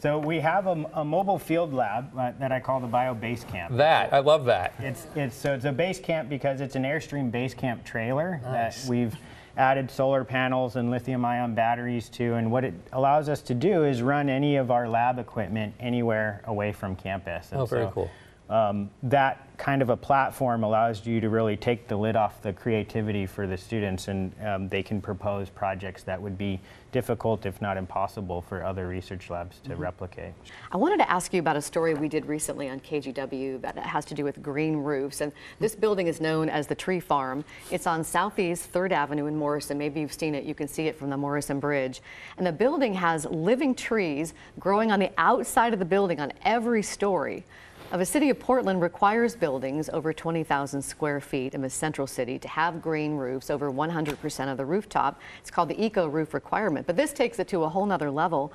So 0.00 0.18
we 0.18 0.38
have 0.40 0.66
a, 0.66 0.84
a 0.94 1.04
mobile 1.04 1.38
field 1.38 1.72
lab 1.72 2.16
uh, 2.16 2.32
that 2.38 2.52
I 2.52 2.60
call 2.60 2.80
the 2.80 2.86
Bio 2.86 3.14
Base 3.14 3.44
Camp. 3.44 3.76
that 3.76 4.12
I 4.12 4.20
love 4.20 4.44
that. 4.46 4.74
It's, 4.78 5.06
it's, 5.14 5.36
so 5.36 5.52
it's 5.54 5.64
a 5.64 5.72
base 5.72 5.98
camp 6.00 6.28
because 6.28 6.60
it's 6.60 6.76
an 6.76 6.84
Airstream 6.84 7.30
base 7.30 7.54
camp 7.54 7.84
trailer 7.84 8.40
that 8.44 8.76
we've 8.88 9.16
added 9.56 9.90
solar 9.90 10.24
panels 10.24 10.76
and 10.76 10.90
lithium 10.90 11.24
ion 11.24 11.54
batteries 11.54 12.08
to. 12.10 12.34
And 12.34 12.50
what 12.50 12.64
it 12.64 12.74
allows 12.92 13.28
us 13.28 13.42
to 13.42 13.54
do 13.54 13.84
is 13.84 14.02
run 14.02 14.28
any 14.28 14.56
of 14.56 14.70
our 14.70 14.88
lab 14.88 15.18
equipment 15.18 15.74
anywhere 15.80 16.42
away 16.46 16.72
from 16.72 16.96
campus. 16.96 17.52
And 17.52 17.60
Oh, 17.60 17.66
very 17.66 17.86
so, 17.86 17.90
cool. 17.90 18.10
Um, 18.50 18.90
that 19.04 19.46
kind 19.56 19.80
of 19.80 19.90
a 19.90 19.96
platform 19.96 20.64
allows 20.64 21.06
you 21.06 21.20
to 21.20 21.28
really 21.28 21.56
take 21.56 21.86
the 21.86 21.96
lid 21.96 22.16
off 22.16 22.42
the 22.42 22.52
creativity 22.52 23.26
for 23.26 23.46
the 23.46 23.56
students 23.56 24.08
and 24.08 24.32
um, 24.44 24.68
they 24.68 24.82
can 24.82 25.00
propose 25.00 25.48
projects 25.48 26.02
that 26.02 26.20
would 26.20 26.36
be 26.36 26.60
difficult, 26.90 27.46
if 27.46 27.62
not 27.62 27.76
impossible, 27.76 28.42
for 28.42 28.64
other 28.64 28.88
research 28.88 29.30
labs 29.30 29.60
to 29.60 29.74
replicate. 29.76 30.34
I 30.70 30.76
wanted 30.76 30.98
to 30.98 31.10
ask 31.10 31.32
you 31.32 31.40
about 31.40 31.56
a 31.56 31.62
story 31.62 31.94
we 31.94 32.08
did 32.08 32.26
recently 32.26 32.68
on 32.68 32.80
KGW 32.80 33.60
that 33.62 33.78
has 33.78 34.04
to 34.06 34.14
do 34.14 34.24
with 34.24 34.42
green 34.42 34.76
roofs. 34.76 35.20
And 35.20 35.32
this 35.58 35.74
building 35.74 36.06
is 36.08 36.20
known 36.20 36.48
as 36.48 36.66
the 36.66 36.74
Tree 36.74 37.00
Farm. 37.00 37.44
It's 37.70 37.86
on 37.86 38.04
Southeast 38.04 38.72
3rd 38.72 38.90
Avenue 38.92 39.26
in 39.26 39.36
Morrison. 39.36 39.78
Maybe 39.78 40.00
you've 40.00 40.12
seen 40.12 40.34
it. 40.34 40.44
You 40.44 40.54
can 40.54 40.68
see 40.68 40.88
it 40.88 40.98
from 40.98 41.08
the 41.08 41.16
Morrison 41.16 41.60
Bridge. 41.60 42.02
And 42.36 42.46
the 42.46 42.52
building 42.52 42.94
has 42.94 43.24
living 43.26 43.74
trees 43.74 44.34
growing 44.58 44.92
on 44.92 45.00
the 45.00 45.10
outside 45.16 45.72
of 45.72 45.78
the 45.78 45.84
building 45.84 46.20
on 46.20 46.32
every 46.44 46.82
story. 46.82 47.44
Uh, 47.92 47.98
The 47.98 48.06
city 48.06 48.30
of 48.30 48.40
Portland 48.40 48.80
requires 48.80 49.36
buildings 49.36 49.90
over 49.90 50.14
20,000 50.14 50.80
square 50.80 51.20
feet 51.20 51.54
in 51.54 51.60
the 51.60 51.68
central 51.68 52.06
city 52.06 52.38
to 52.38 52.48
have 52.48 52.80
green 52.80 53.16
roofs 53.16 53.50
over 53.50 53.70
100% 53.70 54.50
of 54.50 54.56
the 54.56 54.64
rooftop. 54.64 55.20
It's 55.40 55.50
called 55.50 55.68
the 55.68 55.84
eco 55.84 56.06
roof 56.06 56.32
requirement, 56.32 56.86
but 56.86 56.96
this 56.96 57.12
takes 57.12 57.38
it 57.38 57.48
to 57.48 57.64
a 57.64 57.68
whole 57.68 57.84
nother 57.84 58.10
level. 58.10 58.50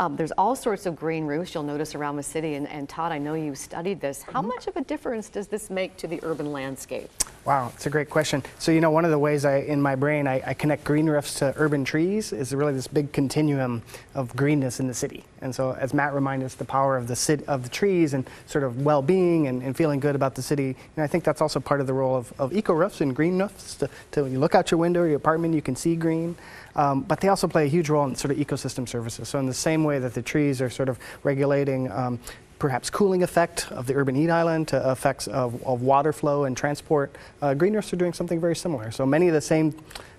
Um, 0.00 0.16
there's 0.16 0.32
all 0.32 0.56
sorts 0.56 0.86
of 0.86 0.96
green 0.96 1.26
roofs 1.26 1.52
you'll 1.52 1.62
notice 1.62 1.94
around 1.94 2.16
the 2.16 2.22
city, 2.22 2.54
and, 2.54 2.66
and 2.68 2.88
Todd, 2.88 3.12
I 3.12 3.18
know 3.18 3.34
you 3.34 3.54
studied 3.54 4.00
this. 4.00 4.22
How 4.22 4.40
much 4.40 4.66
of 4.66 4.74
a 4.78 4.80
difference 4.80 5.28
does 5.28 5.46
this 5.46 5.68
make 5.68 5.94
to 5.98 6.06
the 6.06 6.18
urban 6.22 6.52
landscape? 6.52 7.10
Wow, 7.44 7.70
it's 7.74 7.84
a 7.84 7.90
great 7.90 8.08
question. 8.08 8.42
So, 8.58 8.72
you 8.72 8.80
know, 8.80 8.90
one 8.90 9.04
of 9.04 9.10
the 9.10 9.18
ways 9.18 9.44
I, 9.44 9.56
in 9.56 9.80
my 9.80 9.96
brain, 9.96 10.26
I, 10.26 10.42
I 10.46 10.54
connect 10.54 10.84
green 10.84 11.08
roofs 11.08 11.34
to 11.40 11.52
urban 11.56 11.84
trees 11.84 12.32
is 12.32 12.54
really 12.54 12.72
this 12.72 12.86
big 12.86 13.12
continuum 13.12 13.82
of 14.14 14.34
greenness 14.34 14.80
in 14.80 14.86
the 14.88 14.94
city. 14.94 15.24
And 15.42 15.54
so, 15.54 15.72
as 15.72 15.94
Matt 15.94 16.12
reminded 16.12 16.46
us, 16.46 16.54
the 16.54 16.66
power 16.66 16.96
of 16.98 17.06
the 17.06 17.16
city, 17.16 17.44
of 17.46 17.62
the 17.62 17.70
trees 17.70 18.12
and 18.12 18.28
sort 18.46 18.62
of 18.62 18.82
well-being 18.82 19.46
and, 19.46 19.62
and 19.62 19.74
feeling 19.74 20.00
good 20.00 20.14
about 20.14 20.34
the 20.34 20.42
city. 20.42 20.76
And 20.96 21.02
I 21.02 21.06
think 21.06 21.24
that's 21.24 21.40
also 21.40 21.60
part 21.60 21.80
of 21.80 21.86
the 21.86 21.94
role 21.94 22.14
of, 22.14 22.32
of 22.38 22.52
eco 22.52 22.74
roofs 22.74 23.00
and 23.00 23.16
green 23.16 23.38
roofs. 23.38 23.74
To, 23.76 23.88
to 24.12 24.22
when 24.24 24.32
you 24.32 24.38
look 24.38 24.54
out 24.54 24.70
your 24.70 24.78
window, 24.78 25.04
your 25.04 25.16
apartment, 25.16 25.54
you 25.54 25.62
can 25.62 25.76
see 25.76 25.96
green. 25.96 26.36
Um, 26.76 27.00
but 27.02 27.20
they 27.20 27.28
also 27.28 27.48
play 27.48 27.64
a 27.64 27.68
huge 27.68 27.88
role 27.88 28.06
in 28.06 28.14
sort 28.14 28.30
of 28.32 28.38
ecosystem 28.38 28.88
services. 28.88 29.28
So, 29.28 29.38
in 29.38 29.46
the 29.46 29.54
same 29.54 29.82
way 29.82 29.89
that 29.98 30.14
the 30.14 30.22
trees 30.22 30.60
are 30.60 30.70
sort 30.70 30.88
of 30.88 30.98
regulating. 31.22 31.90
Um, 31.90 32.20
perhaps 32.58 32.90
cooling 32.90 33.22
effect 33.22 33.72
of 33.72 33.86
the 33.86 33.94
urban 33.94 34.14
heat 34.14 34.28
island 34.28 34.68
to 34.68 34.90
effects 34.90 35.26
of, 35.28 35.64
of 35.64 35.80
water 35.80 36.12
flow 36.12 36.44
and 36.44 36.54
transport. 36.54 37.16
Uh, 37.40 37.54
green 37.54 37.72
roofs 37.72 37.90
are 37.92 37.96
doing 37.96 38.12
something 38.12 38.38
very 38.38 38.54
similar. 38.54 38.90
So 38.90 39.06
many 39.06 39.28
of 39.28 39.34
the 39.34 39.40
same 39.40 39.74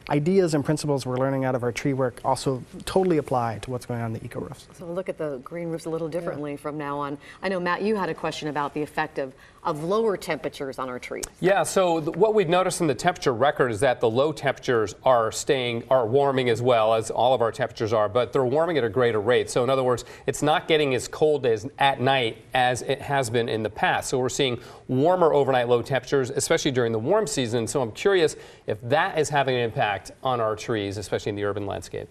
ideas 0.10 0.54
and 0.54 0.66
principles 0.66 1.06
we're 1.06 1.18
learning 1.18 1.46
out 1.46 1.56
of 1.56 1.64
our 1.64 1.72
tree 1.72 1.94
work 1.94 2.20
also 2.26 2.64
totally 2.86 3.18
apply 3.18 3.60
to 3.60 3.72
what's 3.72 3.86
going 3.86 4.02
on 4.02 4.08
in 4.08 4.14
the 4.14 4.26
eco 4.26 4.40
roofs. 4.40 4.68
So 4.74 4.86
we'll 4.86 4.96
look 4.96 5.10
at 5.10 5.18
the 5.18 5.38
green 5.44 5.70
roofs 5.70 5.86
a 5.86 5.90
little 5.90 6.10
differently 6.10 6.58
from 6.58 6.78
now 6.78 7.00
on. 7.00 7.18
I 7.42 7.50
know, 7.50 7.60
Matt, 7.60 7.82
you 7.82 7.96
had 7.96 8.10
a 8.10 8.14
question 8.14 8.48
about 8.48 8.74
the 8.74 8.82
effect 8.82 9.20
of, 9.20 9.34
of 9.64 9.84
lower 9.84 10.18
temperatures 10.18 10.80
on 10.80 10.90
our 10.90 11.00
trees. 11.00 11.24
Yeah, 11.40 11.64
so 11.64 12.02
th- 12.02 12.18
what 12.18 12.34
we've 12.34 12.50
noticed 12.50 12.82
in 12.82 12.88
the 12.88 12.96
temperature 12.96 13.34
record 13.34 13.72
is 13.72 13.80
that 13.82 14.00
the 14.00 14.10
low 14.10 14.32
temperatures 14.32 14.96
are 15.04 15.32
staying, 15.32 15.84
are 15.90 16.08
warming 16.08 16.50
as 16.50 16.62
well 16.62 16.94
as 16.96 17.12
all 17.12 17.34
of 17.34 17.42
our 17.42 17.52
temperatures 17.52 17.94
are, 17.94 18.10
but 18.10 18.34
they're 18.34 18.44
warming 18.44 18.78
at 18.78 18.84
a 18.84 18.90
greater 18.90 19.22
rate. 19.22 19.50
So 19.50 19.64
in 19.64 19.70
other 19.70 19.84
words, 19.84 20.04
it's 20.26 20.42
not 20.42 20.68
getting 20.68 20.96
as 20.96 21.08
cold 21.08 21.46
as 21.46 21.70
at 21.78 22.02
night 22.02 22.38
as 22.54 22.82
it 22.82 23.02
has 23.02 23.30
been 23.30 23.48
in 23.48 23.62
the 23.62 23.70
past. 23.70 24.10
So 24.10 24.18
we're 24.18 24.30
seeing 24.30 24.60
warmer 24.88 25.32
overnight 25.32 25.70
low 25.70 25.82
temperatures, 25.82 26.32
especially 26.32 26.72
during 26.72 26.92
the 26.92 27.00
warm 27.00 27.28
season. 27.28 27.68
So 27.68 27.82
I'm 27.82 27.92
curious 27.92 28.36
if 28.66 28.82
that 28.82 29.20
is 29.20 29.30
having 29.30 29.56
an 29.56 29.62
impact 29.62 29.91
on 30.24 30.40
our 30.40 30.56
trees, 30.56 30.98
especially 30.98 31.30
in 31.32 31.36
the 31.36 31.44
urban 31.44 31.66
landscape. 31.66 32.08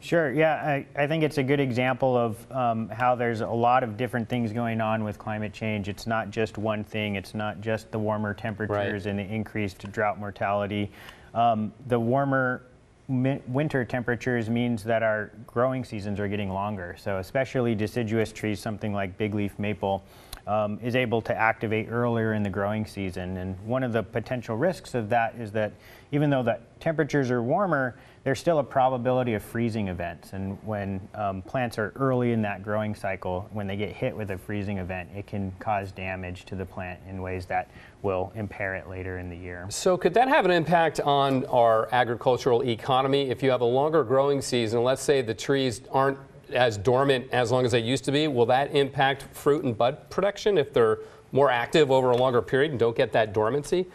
Sure. 0.00 0.32
Yeah, 0.32 0.54
I, 0.54 0.86
I 0.96 1.06
think 1.06 1.22
it's 1.22 1.38
a 1.38 1.42
good 1.42 1.60
example 1.60 2.16
of 2.16 2.52
um, 2.52 2.88
how 2.88 3.14
there's 3.14 3.42
a 3.42 3.46
lot 3.46 3.82
of 3.82 3.96
different 3.96 4.28
things 4.28 4.52
going 4.52 4.80
on 4.80 5.04
with 5.04 5.18
climate 5.18 5.52
change. 5.52 5.88
It's 5.88 6.06
not 6.06 6.30
just 6.30 6.56
one 6.56 6.82
thing. 6.82 7.16
It's 7.16 7.34
not 7.34 7.60
just 7.60 7.90
the 7.90 7.98
warmer 7.98 8.32
temperatures 8.32 9.06
and 9.06 9.18
the 9.18 9.22
increased 9.22 9.90
drought 9.92 10.18
mortality. 10.18 10.90
Um, 11.34 11.72
the 11.88 12.00
warmer 12.00 12.62
winter 13.10 13.84
temperatures 13.84 14.48
means 14.48 14.84
that 14.84 15.02
our 15.02 15.32
growing 15.46 15.84
seasons 15.84 16.20
are 16.20 16.28
getting 16.28 16.50
longer. 16.50 16.96
So 16.98 17.18
especially 17.18 17.74
deciduous 17.74 18.30
trees, 18.30 18.60
something 18.60 18.92
like 18.92 19.18
big 19.18 19.34
leaf 19.34 19.58
maple, 19.58 20.04
um, 20.46 20.78
is 20.82 20.94
able 20.94 21.20
to 21.22 21.34
activate 21.34 21.88
earlier 21.90 22.34
in 22.34 22.42
the 22.42 22.50
growing 22.50 22.86
season. 22.86 23.36
And 23.36 23.58
one 23.66 23.82
of 23.82 23.92
the 23.92 24.02
potential 24.02 24.56
risks 24.56 24.94
of 24.94 25.08
that 25.08 25.34
is 25.34 25.50
that 25.52 25.72
even 26.12 26.30
though 26.30 26.42
the 26.42 26.58
temperatures 26.80 27.30
are 27.30 27.42
warmer, 27.42 27.96
there's 28.22 28.38
still 28.38 28.58
a 28.58 28.64
probability 28.64 29.34
of 29.34 29.42
freezing 29.42 29.88
events. 29.88 30.34
And 30.34 30.58
when 30.64 31.00
um, 31.14 31.40
plants 31.42 31.78
are 31.78 31.92
early 31.96 32.32
in 32.32 32.42
that 32.42 32.62
growing 32.62 32.94
cycle, 32.94 33.48
when 33.52 33.66
they 33.66 33.76
get 33.76 33.90
hit 33.90 34.14
with 34.14 34.30
a 34.30 34.36
freezing 34.36 34.78
event, 34.78 35.08
it 35.16 35.26
can 35.26 35.52
cause 35.58 35.90
damage 35.92 36.44
to 36.46 36.54
the 36.54 36.66
plant 36.66 37.00
in 37.08 37.22
ways 37.22 37.46
that 37.46 37.70
will 38.02 38.30
impair 38.34 38.74
it 38.74 38.88
later 38.88 39.18
in 39.18 39.30
the 39.30 39.36
year. 39.36 39.66
So 39.70 39.96
could 39.96 40.12
that 40.14 40.28
have 40.28 40.44
an 40.44 40.50
impact 40.50 41.00
on 41.00 41.46
our 41.46 41.88
agricultural 41.92 42.62
economy 42.64 43.30
if 43.30 43.42
you 43.42 43.50
have 43.50 43.62
a 43.62 43.66
longer 43.66 44.04
growing 44.04 44.42
season? 44.42 44.82
Let's 44.82 45.02
say 45.02 45.22
the 45.22 45.34
trees 45.34 45.80
aren't 45.90 46.18
as 46.52 46.76
dormant 46.76 47.28
as 47.32 47.50
long 47.50 47.64
as 47.64 47.72
they 47.72 47.80
used 47.80 48.04
to 48.04 48.12
be. 48.12 48.28
Will 48.28 48.46
that 48.46 48.74
impact 48.74 49.22
fruit 49.32 49.64
and 49.64 49.76
bud 49.76 50.10
production 50.10 50.58
if 50.58 50.74
they're 50.74 50.98
more 51.32 51.50
active 51.50 51.90
over 51.90 52.10
a 52.10 52.16
longer 52.16 52.42
period 52.42 52.72
and 52.72 52.80
don't 52.80 52.96
get 52.96 53.12
that 53.12 53.32
dormancy? 53.32 53.86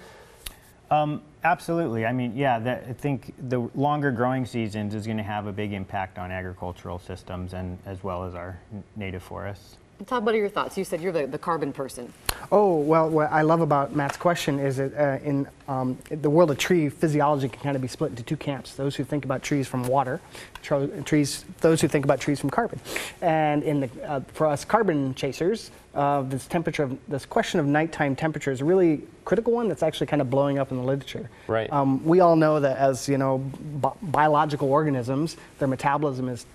Absolutely. 1.46 2.08
I 2.08 2.12
mean, 2.12 2.36
yeah, 2.36 2.58
that, 2.58 2.86
I 2.90 2.94
think 2.94 3.32
the 3.50 3.70
longer 3.76 4.12
growing 4.12 4.48
seasons 4.48 4.96
is 4.96 5.06
going 5.06 5.18
to 5.18 5.24
have 5.24 5.46
a 5.46 5.54
big 5.54 5.74
impact 5.74 6.18
on 6.18 6.32
agricultural 6.32 6.98
systems 6.98 7.54
and 7.54 7.78
as 7.86 8.04
well 8.04 8.24
as 8.24 8.34
our 8.34 8.60
native 8.96 9.22
forests. 9.22 9.78
Todd, 10.06 10.26
what 10.26 10.36
are 10.36 10.38
your 10.38 10.50
thoughts? 10.50 10.78
You 10.78 10.84
said 10.84 11.02
you're 11.02 11.14
the, 11.14 11.26
the 11.26 11.38
carbon 11.38 11.72
person. 11.72 12.12
Oh, 12.52 12.76
well, 12.80 13.10
what 13.10 13.32
I 13.32 13.44
love 13.44 13.62
about 13.62 13.96
Matt's 13.96 14.18
question 14.18 14.60
is 14.60 14.76
that 14.76 14.94
uh, 14.94 15.24
in 15.24 15.48
um, 15.70 15.98
the 16.10 16.30
world 16.30 16.52
of 16.52 16.58
tree 16.58 16.90
physiology 16.90 17.48
can 17.48 17.62
kind 17.62 17.76
of 17.78 17.82
be 17.82 17.88
split 17.88 18.12
into 18.12 18.22
two 18.22 18.36
camps. 18.36 18.76
Those 18.76 18.96
who 18.98 19.06
think 19.06 19.24
about 19.24 19.42
trees 19.42 19.70
from 19.70 19.84
water, 19.84 20.20
tro- 20.62 20.88
trees, 21.04 21.46
those 21.62 21.80
who 21.80 21.88
think 21.88 22.04
about 22.04 22.20
trees 22.20 22.42
from 22.42 22.50
carbon. 22.50 22.80
And 23.22 23.64
in 23.64 23.80
the, 23.80 23.90
uh, 24.04 24.20
for 24.34 24.48
us 24.48 24.66
carbon 24.66 25.16
chasers, 25.16 25.72
uh, 25.96 26.24
this 26.24 26.46
temperature, 26.46 26.84
of, 26.84 26.98
this 27.08 27.26
question 27.26 27.62
of 27.62 27.66
nighttime 27.66 28.18
temperature 28.18 28.52
is 28.52 28.60
a 28.60 28.66
really 28.66 29.02
critical 29.24 29.54
one 29.54 29.70
that's 29.70 29.82
actually 29.82 30.08
kind 30.08 30.22
of 30.22 30.30
blowing 30.30 30.60
up 30.60 30.72
in 30.72 30.78
the 30.78 30.84
literature. 30.84 31.30
Right. 31.48 31.72
Um, 31.72 32.04
we 32.04 32.20
all 32.20 32.36
know 32.36 32.60
that 32.60 32.78
as, 32.78 33.08
you 33.08 33.18
know, 33.18 33.38
bi- 33.38 33.94
biological 34.02 34.70
organisms, 34.70 35.38
their 35.58 35.70
metabolism 35.70 36.28
is 36.28 36.46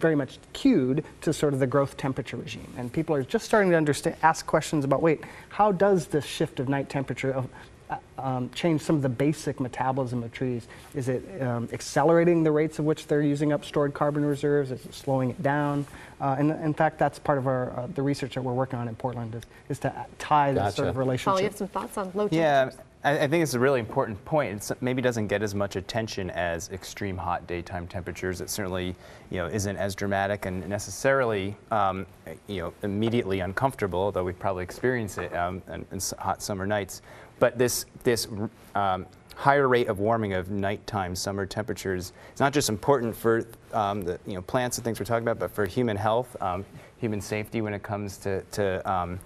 very 0.00 0.16
much 0.16 0.38
cued 0.52 1.04
to 1.20 1.32
sort 1.32 1.52
of 1.54 1.60
the 1.60 1.66
growth 1.66 1.96
temperature 1.96 2.36
regime. 2.36 2.72
And 2.76 2.92
people 2.92 3.14
are 3.14 3.22
just 3.22 3.44
starting 3.44 3.70
to 3.70 3.76
understand, 3.76 4.16
ask 4.22 4.46
questions 4.46 4.84
about, 4.84 5.02
wait, 5.02 5.22
how 5.50 5.72
does 5.72 6.06
this 6.06 6.24
shift 6.24 6.58
of 6.58 6.68
night 6.68 6.88
temperature 6.88 7.32
of, 7.32 7.48
uh, 7.90 7.96
um, 8.18 8.50
change 8.54 8.80
some 8.82 8.96
of 8.96 9.02
the 9.02 9.08
basic 9.08 9.60
metabolism 9.60 10.22
of 10.22 10.32
trees? 10.32 10.66
Is 10.94 11.08
it 11.08 11.42
um, 11.42 11.68
accelerating 11.72 12.42
the 12.42 12.52
rates 12.52 12.78
of 12.78 12.84
which 12.84 13.06
they're 13.06 13.22
using 13.22 13.52
up 13.52 13.64
stored 13.64 13.94
carbon 13.94 14.24
reserves? 14.24 14.70
Is 14.70 14.84
it 14.84 14.94
slowing 14.94 15.30
it 15.30 15.42
down? 15.42 15.86
Uh, 16.20 16.36
and 16.38 16.50
in 16.50 16.74
fact, 16.74 16.98
that's 16.98 17.18
part 17.18 17.38
of 17.38 17.46
our 17.46 17.70
uh, 17.70 17.86
the 17.94 18.02
research 18.02 18.34
that 18.34 18.42
we're 18.42 18.52
working 18.52 18.78
on 18.78 18.88
in 18.88 18.94
Portland 18.94 19.34
is, 19.34 19.42
is 19.68 19.78
to 19.80 19.92
tie 20.18 20.52
that 20.52 20.74
sort 20.74 20.88
of 20.88 20.96
relationship. 20.96 21.32
Paul, 21.32 21.40
you 21.40 21.44
have 21.46 21.56
some 21.56 21.68
thoughts 21.68 21.98
on 21.98 22.06
low 22.14 22.28
temperatures? 22.28 22.36
Yeah, 22.36 22.64
temperatures? 22.64 22.89
I, 23.02 23.26
think 23.28 23.42
it's 23.42 23.54
a 23.54 23.58
really 23.58 23.80
important 23.80 24.22
point. 24.26 24.70
It 24.70 24.82
maybe 24.82 25.00
doesn't 25.00 25.28
get 25.28 25.42
as 25.42 25.54
much 25.54 25.76
attention 25.76 26.28
as 26.30 26.68
extreme 26.68 27.16
hot 27.16 27.46
daytime 27.46 27.86
temperatures. 27.86 28.42
It 28.42 28.50
certainly, 28.50 28.94
you 29.30 29.38
know, 29.38 29.46
isn't 29.46 29.76
as 29.76 29.94
dramatic 29.94 30.44
and 30.44 30.68
necessarily, 30.68 31.56
um, 31.70 32.04
you 32.46 32.60
know, 32.60 32.74
immediately 32.82 33.40
uncomfortable. 33.40 34.00
Although 34.00 34.24
we 34.24 34.34
probably 34.34 34.64
experience 34.64 35.16
it 35.16 35.34
um, 35.34 35.62
in, 35.72 35.86
in 35.92 36.00
hot 36.18 36.42
summer 36.42 36.66
nights. 36.66 37.00
But 37.38 37.56
this 37.56 37.86
this 38.04 38.28
um, 38.74 39.06
higher 39.34 39.66
rate 39.66 39.88
of 39.88 39.98
warming 39.98 40.34
of 40.34 40.50
nighttime 40.50 41.16
summer 41.16 41.46
temperatures 41.46 42.12
is 42.34 42.40
not 42.40 42.52
just 42.52 42.68
important 42.68 43.16
for 43.16 43.46
um, 43.72 44.02
the 44.02 44.20
you 44.26 44.34
know 44.34 44.42
plants 44.42 44.76
and 44.76 44.84
things 44.84 45.00
we're 45.00 45.06
talking 45.06 45.24
about, 45.24 45.38
but 45.38 45.50
for 45.50 45.64
human 45.64 45.96
health, 45.96 46.36
um, 46.42 46.66
human 46.98 47.22
safety 47.22 47.62
when 47.62 47.72
it 47.72 47.82
comes 47.82 48.18
to, 48.18 48.42
to 48.52 48.90
um, 48.90 49.18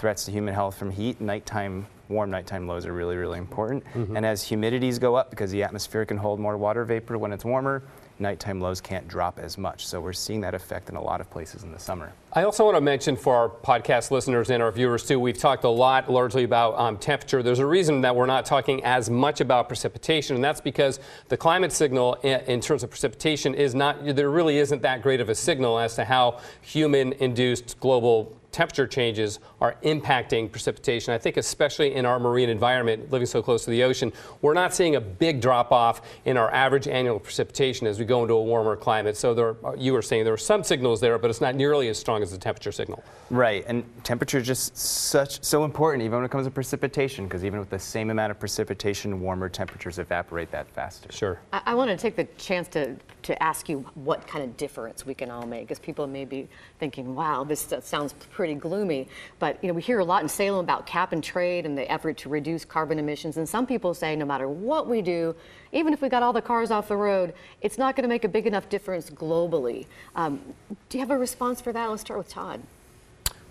threats 0.00 0.24
to 0.24 0.32
human 0.32 0.54
health 0.54 0.78
from 0.78 0.90
heat. 0.90 1.20
Nighttime, 1.20 1.86
warm 2.08 2.30
nighttime 2.30 2.66
lows 2.66 2.86
are 2.86 2.94
really, 2.94 3.16
really 3.16 3.38
important. 3.38 3.84
And 4.16 4.24
as 4.24 4.42
humidities 4.42 4.98
go 4.98 5.14
up, 5.14 5.28
because 5.28 5.50
the 5.50 5.62
atmosphere 5.62 6.06
can 6.06 6.16
hold 6.16 6.40
more 6.40 6.56
water 6.56 6.86
vapor 6.86 7.18
when 7.18 7.32
it's 7.32 7.44
warmer, 7.44 7.82
nighttime 8.18 8.60
lows 8.60 8.80
can't 8.80 9.06
drop 9.06 9.38
as 9.38 9.58
much. 9.58 9.86
So 9.86 10.00
we're 10.00 10.14
seeing 10.14 10.40
that 10.40 10.54
effect 10.54 10.88
in 10.88 10.96
a 10.96 11.02
lot 11.02 11.20
of 11.20 11.30
places 11.30 11.64
in 11.64 11.72
the 11.72 11.78
summer. 11.78 12.12
I 12.32 12.44
also 12.44 12.64
want 12.64 12.76
to 12.76 12.80
mention 12.80 13.14
for 13.14 13.34
our 13.34 13.48
podcast 13.48 14.10
listeners 14.10 14.50
and 14.50 14.62
our 14.62 14.72
viewers 14.72 15.06
too, 15.06 15.20
we've 15.20 15.38
talked 15.38 15.64
a 15.64 15.68
lot 15.68 16.10
largely 16.10 16.44
about 16.44 16.78
um, 16.78 16.96
temperature. 16.96 17.42
There's 17.42 17.58
a 17.58 17.66
reason 17.66 18.00
that 18.00 18.16
we're 18.16 18.26
not 18.26 18.46
talking 18.46 18.82
as 18.84 19.10
much 19.10 19.40
about 19.40 19.68
precipitation, 19.68 20.34
and 20.34 20.44
that's 20.44 20.60
because 20.60 20.98
the 21.28 21.36
climate 21.36 21.72
signal 21.72 22.14
in, 22.22 22.40
in 22.40 22.60
terms 22.60 22.82
of 22.82 22.90
precipitation 22.90 23.54
is 23.54 23.74
not, 23.74 24.16
there 24.16 24.30
really 24.30 24.58
isn't 24.58 24.80
that 24.82 25.02
great 25.02 25.20
of 25.20 25.28
a 25.28 25.34
signal 25.34 25.78
as 25.78 25.94
to 25.96 26.04
how 26.04 26.40
human 26.62 27.12
induced 27.14 27.78
global 27.80 28.34
temperature 28.52 28.86
changes 28.86 29.38
are 29.60 29.76
impacting 29.84 30.50
precipitation. 30.50 31.12
I 31.12 31.18
think 31.18 31.36
especially 31.36 31.94
in 31.94 32.06
our 32.06 32.18
marine 32.18 32.48
environment, 32.48 33.10
living 33.10 33.26
so 33.26 33.42
close 33.42 33.64
to 33.64 33.70
the 33.70 33.82
ocean, 33.82 34.12
we're 34.40 34.54
not 34.54 34.74
seeing 34.74 34.96
a 34.96 35.00
big 35.00 35.40
drop 35.40 35.70
off 35.70 36.02
in 36.24 36.36
our 36.36 36.52
average 36.52 36.88
annual 36.88 37.18
precipitation 37.18 37.86
as 37.86 37.98
we 37.98 38.04
go 38.04 38.22
into 38.22 38.34
a 38.34 38.42
warmer 38.42 38.76
climate. 38.76 39.16
So 39.16 39.34
there, 39.34 39.56
you 39.76 39.92
were 39.92 40.02
saying 40.02 40.24
there 40.24 40.32
are 40.32 40.38
some 40.38 40.64
signals 40.64 41.00
there, 41.00 41.18
but 41.18 41.30
it's 41.30 41.40
not 41.40 41.54
nearly 41.54 41.88
as 41.88 41.98
strong 41.98 42.22
as 42.22 42.30
the 42.30 42.38
temperature 42.38 42.72
signal. 42.72 43.04
Right, 43.30 43.64
and 43.66 43.84
temperature 44.02 44.38
is 44.38 44.46
just 44.46 44.76
such 44.76 45.42
so 45.44 45.64
important, 45.64 46.02
even 46.02 46.16
when 46.16 46.24
it 46.24 46.30
comes 46.30 46.46
to 46.46 46.50
precipitation, 46.50 47.26
because 47.26 47.44
even 47.44 47.60
with 47.60 47.70
the 47.70 47.78
same 47.78 48.10
amount 48.10 48.30
of 48.30 48.40
precipitation, 48.40 49.20
warmer 49.20 49.48
temperatures 49.48 49.98
evaporate 49.98 50.50
that 50.50 50.68
faster. 50.68 51.12
Sure. 51.12 51.40
I, 51.52 51.62
I 51.66 51.74
want 51.74 51.90
to 51.90 51.96
take 51.96 52.16
the 52.16 52.24
chance 52.38 52.66
to, 52.68 52.96
to 53.22 53.42
ask 53.42 53.68
you 53.68 53.80
what 53.94 54.26
kind 54.26 54.42
of 54.42 54.56
difference 54.56 55.04
we 55.04 55.14
can 55.14 55.30
all 55.30 55.46
make, 55.46 55.68
because 55.68 55.78
people 55.78 56.06
may 56.06 56.24
be 56.24 56.48
thinking, 56.78 57.14
wow, 57.14 57.44
this 57.44 57.72
sounds 57.82 58.14
pretty 58.30 58.54
gloomy. 58.54 59.06
But 59.38 59.49
you 59.62 59.68
know, 59.68 59.74
we 59.74 59.82
hear 59.82 59.98
a 59.98 60.04
lot 60.04 60.22
in 60.22 60.28
Salem 60.28 60.64
about 60.64 60.86
cap 60.86 61.12
and 61.12 61.22
trade 61.22 61.66
and 61.66 61.76
the 61.76 61.90
effort 61.90 62.16
to 62.18 62.28
reduce 62.28 62.64
carbon 62.64 62.98
emissions. 62.98 63.36
And 63.36 63.48
some 63.48 63.66
people 63.66 63.94
say 63.94 64.16
no 64.16 64.24
matter 64.24 64.48
what 64.48 64.86
we 64.88 65.02
do, 65.02 65.34
even 65.72 65.92
if 65.92 66.02
we 66.02 66.08
got 66.08 66.22
all 66.22 66.32
the 66.32 66.42
cars 66.42 66.70
off 66.70 66.88
the 66.88 66.96
road, 66.96 67.34
it's 67.60 67.78
not 67.78 67.96
going 67.96 68.02
to 68.02 68.08
make 68.08 68.24
a 68.24 68.28
big 68.28 68.46
enough 68.46 68.68
difference 68.68 69.10
globally. 69.10 69.86
Um, 70.16 70.40
do 70.88 70.98
you 70.98 71.00
have 71.00 71.10
a 71.10 71.18
response 71.18 71.60
for 71.60 71.72
that? 71.72 71.90
Let's 71.90 72.02
start 72.02 72.18
with 72.18 72.28
Todd. 72.28 72.60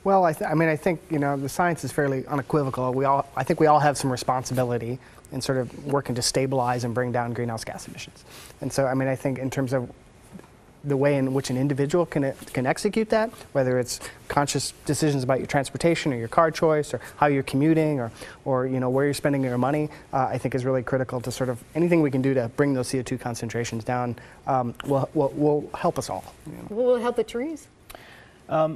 Well, 0.03 0.25
I, 0.25 0.35
I 0.47 0.53
mean, 0.53 0.69
I 0.69 0.75
think 0.75 1.01
you 1.09 1.19
know 1.19 1.35
the 1.35 1.49
science 1.49 1.83
is 1.83 1.91
fairly 1.91 2.25
unequivocal. 2.27 2.93
We 2.93 3.05
all, 3.05 3.29
I 3.35 3.43
think, 3.43 3.59
we 3.59 3.67
all 3.67 3.79
have 3.79 3.97
some 3.97 4.12
responsibility 4.12 4.97
in 5.31 5.41
sort 5.41 5.57
of 5.57 5.85
working 5.85 6.15
to 6.15 6.21
stabilize 6.21 6.83
and 6.83 6.93
bring 6.93 7.12
down 7.12 7.33
greenhouse 7.33 7.63
gas 7.63 7.88
emissions. 7.88 8.23
And 8.62 8.71
so, 8.71 8.88
I 8.88 8.93
mean, 8.93 9.07
I 9.07 9.15
think 9.15 9.39
in 9.39 9.49
terms 9.49 9.73
of 9.73 9.91
the 10.83 10.97
way 10.97 11.17
in 11.17 11.33
which 11.33 11.49
an 11.49 11.57
individual 11.57 12.05
can 12.05 12.33
can 12.53 12.65
execute 12.65 13.09
that, 13.09 13.29
whether 13.51 13.79
it's 13.79 13.99
conscious 14.27 14.73
decisions 14.85 15.23
about 15.23 15.39
your 15.39 15.47
transportation 15.47 16.13
or 16.13 16.17
your 16.17 16.27
car 16.27 16.51
choice 16.51 16.93
or 16.93 17.01
how 17.17 17.27
you're 17.27 17.43
commuting 17.43 17.99
or, 17.99 18.11
or 18.45 18.67
you 18.67 18.79
know 18.79 18.89
where 18.89 19.05
you're 19.05 19.13
spending 19.13 19.43
your 19.43 19.57
money, 19.57 19.89
uh, 20.13 20.27
I 20.27 20.37
think 20.37 20.55
is 20.55 20.65
really 20.65 20.83
critical 20.83 21.19
to 21.21 21.31
sort 21.31 21.49
of 21.49 21.61
anything 21.75 22.01
we 22.01 22.11
can 22.11 22.21
do 22.21 22.33
to 22.33 22.49
bring 22.49 22.73
those 22.73 22.89
CO2 22.89 23.19
concentrations 23.19 23.83
down 23.83 24.15
um, 24.47 24.73
will, 24.85 25.09
will, 25.13 25.29
will 25.29 25.69
help 25.75 25.97
us 25.97 26.09
all. 26.09 26.33
you 26.45 26.53
know. 26.53 26.67
Will 26.69 26.95
it 26.95 27.01
help 27.01 27.15
the 27.15 27.23
trees? 27.23 27.67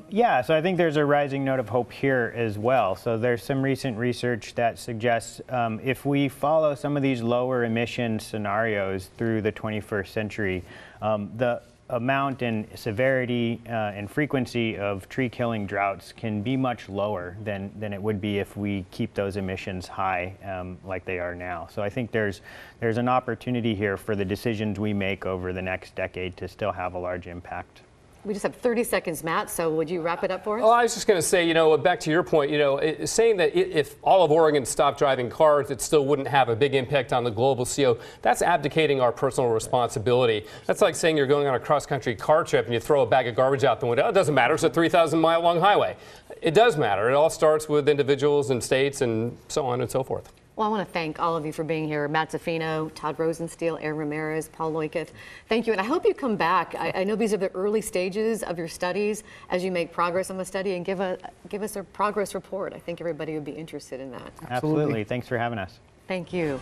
Yeah, 0.10 0.44
so 0.44 0.56
I 0.56 0.62
think 0.62 0.78
there's 0.78 0.98
a 0.98 1.06
rising 1.06 1.44
note 1.44 1.60
of 1.60 1.70
hope 1.70 1.92
here 1.92 2.32
as 2.36 2.60
well. 2.60 2.96
So 2.96 3.18
there's 3.18 3.44
some 3.44 3.64
recent 3.64 3.98
research 3.98 4.54
that 4.56 4.78
suggests 4.78 5.42
um, 5.50 5.80
if 5.84 6.06
we 6.06 6.30
follow 6.30 6.76
some 6.76 6.96
of 6.96 7.02
these 7.02 7.24
lower 7.24 7.64
emission 7.64 8.20
scenarios 8.20 9.10
through 9.18 9.42
the 9.42 9.52
21st 9.52 10.08
century, 10.08 10.64
um, 11.02 11.32
the 11.36 11.62
amount 11.94 12.42
and 12.42 12.68
severity 12.76 13.62
uh, 13.68 13.94
and 13.96 14.10
frequency 14.10 14.78
of 14.78 15.08
tree 15.10 15.30
killing 15.30 15.66
droughts 15.66 16.12
can 16.12 16.42
be 16.42 16.58
much 16.58 16.90
lower 16.90 17.38
than, 17.44 17.72
than 17.80 17.94
it 17.94 18.02
would 18.02 18.20
be 18.20 18.40
if 18.40 18.58
we 18.58 18.86
keep 18.92 19.14
those 19.14 19.38
emissions 19.38 19.88
high 19.88 20.36
um, 20.44 20.78
like 20.84 21.06
they 21.06 21.20
are 21.20 21.36
now. 21.36 21.68
So 21.72 21.82
I 21.82 21.90
think 21.90 22.12
there's, 22.12 22.42
there's 22.80 22.98
an 22.98 23.08
opportunity 23.08 23.76
here 23.76 23.96
for 23.96 24.16
the 24.16 24.26
decisions 24.26 24.80
we 24.80 24.94
make 24.94 25.26
over 25.26 25.54
the 25.54 25.62
next 25.62 25.96
decade 25.96 26.36
to 26.38 26.48
still 26.48 26.72
have 26.72 26.96
a 26.96 27.00
large 27.00 27.28
impact. 27.28 27.82
We 28.26 28.34
just 28.34 28.44
have 28.44 28.56
30 28.56 28.86
seconds, 28.86 29.22
Matt. 29.22 29.50
So 29.50 29.70
would 29.72 29.90
you 29.90 30.02
wrap 30.02 30.24
it 30.24 30.32
up 30.32 30.46
for 30.46 30.58
us? 30.58 30.64
Well, 30.64 30.72
I 30.72 30.84
was 30.84 30.94
just 30.94 31.08
going 31.08 31.18
to 31.18 31.28
say, 31.28 31.46
you 31.46 31.54
know, 31.54 31.78
back 31.78 32.00
to 32.02 32.10
your 32.10 32.24
point, 32.24 32.52
you 32.52 32.58
know, 32.58 32.78
it, 32.78 33.08
saying 33.08 33.36
that 33.38 33.50
i 33.50 33.60
if 33.60 33.96
all 34.02 34.24
of 34.24 34.32
Oregon 34.32 34.66
stopped 34.66 34.98
driving 34.98 35.30
cars, 35.30 35.72
it 35.72 35.82
still 35.82 36.06
wouldn't 36.06 36.28
have 36.30 36.48
a 36.48 36.56
big 36.56 36.74
impact 36.74 37.12
on 37.12 37.26
the 37.26 37.32
global 37.32 37.66
CO. 37.66 37.98
That's 38.22 38.42
abdicating 38.42 39.02
our 39.02 39.12
personal 39.12 39.50
responsibility. 39.50 40.46
That's 40.68 40.82
like 40.82 40.96
saying 40.96 41.18
you're 41.18 41.28
going 41.28 41.48
on 41.48 41.56
a 41.56 41.60
cross-country 41.60 42.16
car 42.16 42.46
trip 42.46 42.66
and 42.66 42.74
you 42.74 42.80
throw 42.80 43.02
a 43.02 43.06
bag 43.06 43.28
of 43.28 43.36
garbage 43.36 43.66
out 43.66 43.82
the 43.82 43.88
window. 43.88 44.08
It 44.08 44.14
doesn't 44.14 44.36
matter. 44.36 44.54
It's 44.54 44.64
a 44.64 44.70
3,000 44.70 45.20
mile 45.20 45.42
long 45.42 45.60
highway. 45.60 45.98
It 46.42 46.54
does 46.54 46.78
matter. 46.78 47.10
It 47.10 47.16
all 47.16 47.30
starts 47.30 47.68
with 47.68 47.90
individuals 47.90 48.52
and 48.52 48.64
states 48.64 49.02
and 49.02 49.38
so 49.50 49.66
on 49.66 49.82
and 49.82 49.92
so 49.92 50.04
forth. 50.04 50.32
Well, 50.56 50.68
I 50.68 50.70
want 50.70 50.88
to 50.88 50.94
thank 50.94 51.20
all 51.20 51.36
of 51.36 51.48
you 51.48 51.52
for 51.52 51.64
being 51.64 51.88
here. 51.88 52.08
Matt 52.08 52.30
Zaffino, 52.30 52.92
Todd 52.94 53.18
Rosenstiel, 53.18 53.80
Aaron 53.82 53.98
Ramirez, 53.98 54.50
Paul 54.50 54.72
Loikith. 54.72 55.08
Thank 55.50 55.66
you. 55.66 55.74
And 55.74 55.82
I 55.82 55.84
hope 55.84 56.06
you 56.06 56.14
come 56.14 56.36
back. 56.36 56.76
I, 56.78 56.92
I 56.98 57.04
know 57.04 57.16
these 57.16 57.34
are 57.34 57.38
the 57.38 57.52
early 57.56 57.82
stages 57.82 58.44
of 58.44 58.60
your 58.60 58.68
studies 58.68 59.24
as 59.50 59.64
you 59.64 59.72
make 59.72 59.92
progress 59.92 60.30
on 60.30 60.38
the 60.38 60.46
study 60.46 60.76
and 60.76 60.86
give, 60.86 61.00
a, 61.00 61.18
give 61.50 61.64
us 61.64 61.76
a 61.76 61.84
progress 61.84 62.36
report. 62.36 62.72
I 62.74 62.78
think 62.78 63.02
everybody 63.02 63.34
would 63.34 63.46
be 63.46 63.52
interested 63.52 64.00
in 64.00 64.12
that. 64.12 64.32
Absolutely. 64.48 65.04
Thanks 65.04 65.28
for 65.28 65.40
having 65.40 65.58
us. 65.58 65.80
Thank 66.08 66.32
you. 66.32 66.60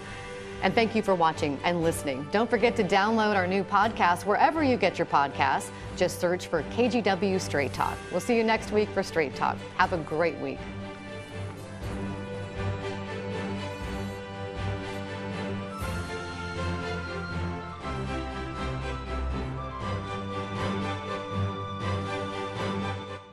And 0.62 0.74
thank 0.74 0.96
you 0.96 1.02
for 1.02 1.16
watching 1.16 1.60
and 1.66 1.82
listening. 1.82 2.26
Don't 2.32 2.50
forget 2.50 2.78
to 2.78 2.84
download 2.86 3.36
our 3.36 3.48
new 3.48 3.64
podcast 3.64 4.26
wherever 4.26 4.64
you 4.64 4.78
get 4.78 4.98
your 5.00 5.08
podcasts. 5.08 5.70
Just 5.98 6.22
search 6.22 6.48
for 6.48 6.64
KGW 6.64 7.42
Straight 7.42 7.74
Talk. 7.74 7.98
We'll 8.12 8.22
see 8.22 8.38
you 8.38 8.44
next 8.44 8.72
week 8.72 8.88
for 8.90 9.04
Straight 9.04 9.36
Talk. 9.36 9.58
Have 9.78 9.92
a 9.92 9.98
great 9.98 10.38
week. 10.38 10.60